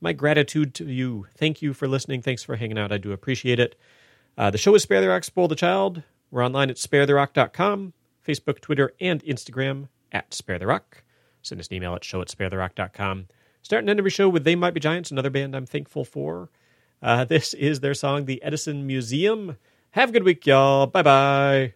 my 0.00 0.12
gratitude 0.12 0.74
to 0.74 0.84
you. 0.84 1.26
Thank 1.36 1.60
you 1.60 1.74
for 1.74 1.88
listening. 1.88 2.22
Thanks 2.22 2.44
for 2.44 2.54
hanging 2.54 2.78
out. 2.78 2.92
I 2.92 2.98
do 2.98 3.10
appreciate 3.10 3.58
it. 3.58 3.74
Uh, 4.36 4.48
the 4.48 4.58
show 4.58 4.76
is 4.76 4.84
Spare 4.84 5.00
the 5.00 5.08
Rock, 5.08 5.24
Spoil 5.24 5.48
the 5.48 5.56
Child. 5.56 6.04
We're 6.30 6.44
online 6.44 6.70
at 6.70 6.76
sparetherock.com, 6.76 7.92
Facebook, 8.24 8.60
Twitter, 8.60 8.92
and 9.00 9.24
Instagram 9.24 9.88
at 10.12 10.32
Spare 10.32 10.60
the 10.60 10.68
Rock. 10.68 11.02
Send 11.42 11.60
us 11.60 11.66
an 11.66 11.74
email 11.74 11.96
at 11.96 12.04
show 12.04 12.20
at 12.20 12.28
sparetherock.com. 12.28 13.26
Start 13.62 13.82
and 13.82 13.90
end 13.90 13.98
every 13.98 14.12
show 14.12 14.28
with 14.28 14.44
They 14.44 14.54
Might 14.54 14.74
Be 14.74 14.78
Giants, 14.78 15.10
another 15.10 15.30
band 15.30 15.56
I'm 15.56 15.66
thankful 15.66 16.04
for. 16.04 16.48
Uh, 17.02 17.24
this 17.24 17.54
is 17.54 17.80
their 17.80 17.94
song, 17.94 18.26
The 18.26 18.40
Edison 18.40 18.86
Museum. 18.86 19.56
Have 19.92 20.10
a 20.10 20.12
good 20.12 20.24
week, 20.24 20.46
y'all. 20.46 20.86
Bye 20.86 21.02
bye. 21.02 21.74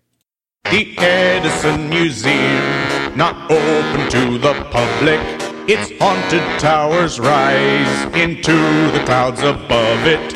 The 0.64 0.94
Edison 0.98 1.88
Museum, 1.88 3.16
not 3.16 3.50
open 3.50 4.10
to 4.10 4.38
the 4.38 4.52
public. 4.70 5.18
Its 5.66 5.90
haunted 5.98 6.44
towers 6.60 7.18
rise 7.18 8.04
into 8.14 8.52
the 8.92 9.02
clouds 9.06 9.40
above 9.40 10.06
it. 10.06 10.32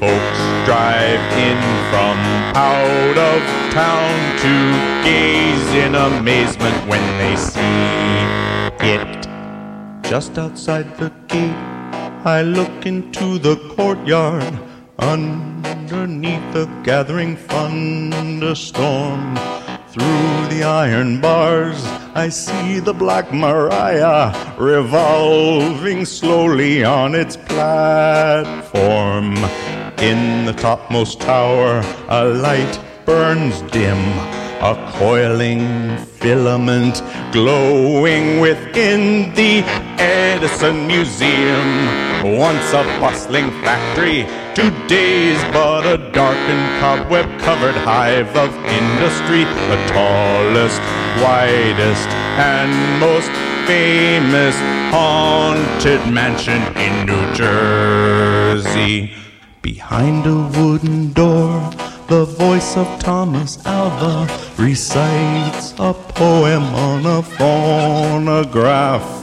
Folks 0.00 0.40
drive 0.66 1.22
in 1.38 1.58
from 1.90 2.18
out 2.56 3.16
of 3.16 3.72
town 3.72 4.38
to 4.38 5.04
gaze 5.04 5.68
in 5.74 5.94
amazement 5.94 6.76
when 6.88 7.04
they 7.18 7.36
see 7.36 8.02
it. 8.84 9.28
Just 10.10 10.38
outside 10.38 10.96
the 10.98 11.10
gate, 11.28 11.54
I 12.26 12.42
look 12.42 12.84
into 12.84 13.38
the 13.38 13.56
courtyard. 13.76 14.58
Underneath 15.82 16.52
the 16.52 16.66
gathering 16.84 17.36
thunderstorm, 17.36 19.34
through 19.88 20.46
the 20.48 20.62
iron 20.62 21.20
bars, 21.20 21.84
I 22.14 22.28
see 22.28 22.78
the 22.78 22.94
Black 22.94 23.32
Maria 23.34 24.32
revolving 24.56 26.04
slowly 26.04 26.84
on 26.84 27.16
its 27.16 27.36
platform. 27.36 29.34
In 29.98 30.46
the 30.46 30.52
topmost 30.52 31.20
tower, 31.20 31.82
a 32.08 32.26
light 32.26 32.78
burns 33.04 33.60
dim, 33.72 33.98
a 34.62 34.76
coiling 34.94 35.98
filament 35.98 37.02
glowing 37.32 38.38
within 38.38 39.34
the 39.34 39.64
Edison 39.98 40.86
Museum. 40.86 42.38
Once 42.38 42.72
a 42.72 42.84
bustling 43.00 43.50
factory, 43.62 44.28
today's 44.54 45.42
but 45.52 45.86
a 45.86 45.96
dark 46.12 46.36
and 46.36 46.80
cobweb 46.80 47.26
covered 47.40 47.74
hive 47.74 48.36
of 48.36 48.54
industry. 48.66 49.44
The 49.44 49.76
tallest, 49.88 50.80
widest, 51.22 52.08
and 52.36 53.00
most 53.00 53.30
famous 53.66 54.54
haunted 54.92 56.06
mansion 56.12 56.60
in 56.76 57.06
New 57.06 57.34
Jersey. 57.34 59.12
Behind 59.62 60.26
a 60.26 60.48
wooden 60.58 61.12
door, 61.12 61.70
the 62.08 62.26
voice 62.26 62.76
of 62.76 62.86
Thomas 62.98 63.64
Alva 63.64 64.28
recites 64.58 65.72
a 65.78 65.94
poem 65.94 66.64
on 66.74 67.06
a 67.06 67.22
phonograph. 67.22 69.21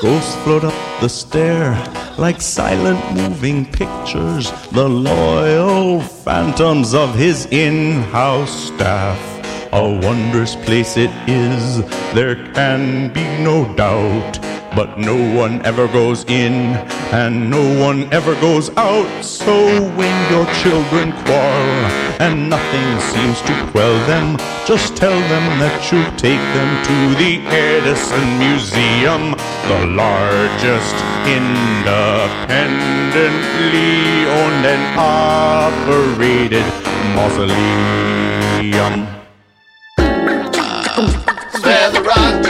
Ghosts 0.00 0.34
float 0.44 0.64
up 0.64 1.00
the 1.02 1.08
stair 1.10 1.74
like 2.16 2.40
silent 2.40 3.00
moving 3.14 3.66
pictures, 3.66 4.50
the 4.72 4.88
loyal 4.88 6.00
phantoms 6.00 6.94
of 6.94 7.14
his 7.14 7.44
in 7.50 8.00
house 8.04 8.68
staff. 8.68 9.18
A 9.74 10.00
wondrous 10.00 10.56
place 10.56 10.96
it 10.96 11.10
is, 11.28 11.82
there 12.14 12.36
can 12.54 13.12
be 13.12 13.24
no 13.44 13.70
doubt. 13.76 14.59
But 14.80 14.96
no 14.96 15.20
one 15.36 15.60
ever 15.66 15.84
goes 15.88 16.24
in, 16.24 16.74
and 17.12 17.50
no 17.50 17.60
one 17.78 18.10
ever 18.14 18.34
goes 18.40 18.70
out. 18.78 19.22
So 19.22 19.82
when 19.90 20.32
your 20.32 20.46
children 20.54 21.12
quarrel, 21.12 21.84
and 22.18 22.48
nothing 22.48 23.00
seems 23.12 23.42
to 23.42 23.52
quell 23.72 23.98
them, 24.06 24.38
just 24.64 24.96
tell 24.96 25.20
them 25.28 25.58
that 25.60 25.92
you'll 25.92 26.10
take 26.16 26.40
them 26.56 26.82
to 26.88 27.14
the 27.20 27.44
Edison 27.52 28.38
Museum, 28.38 29.36
the 29.68 29.84
largest 29.92 30.96
independently 31.28 34.24
owned 34.32 34.64
and 34.64 34.96
operated 34.96 36.64
mausoleum. 37.14 39.04
Spare 41.52 41.90
the 41.90 42.00
rock. 42.00 42.40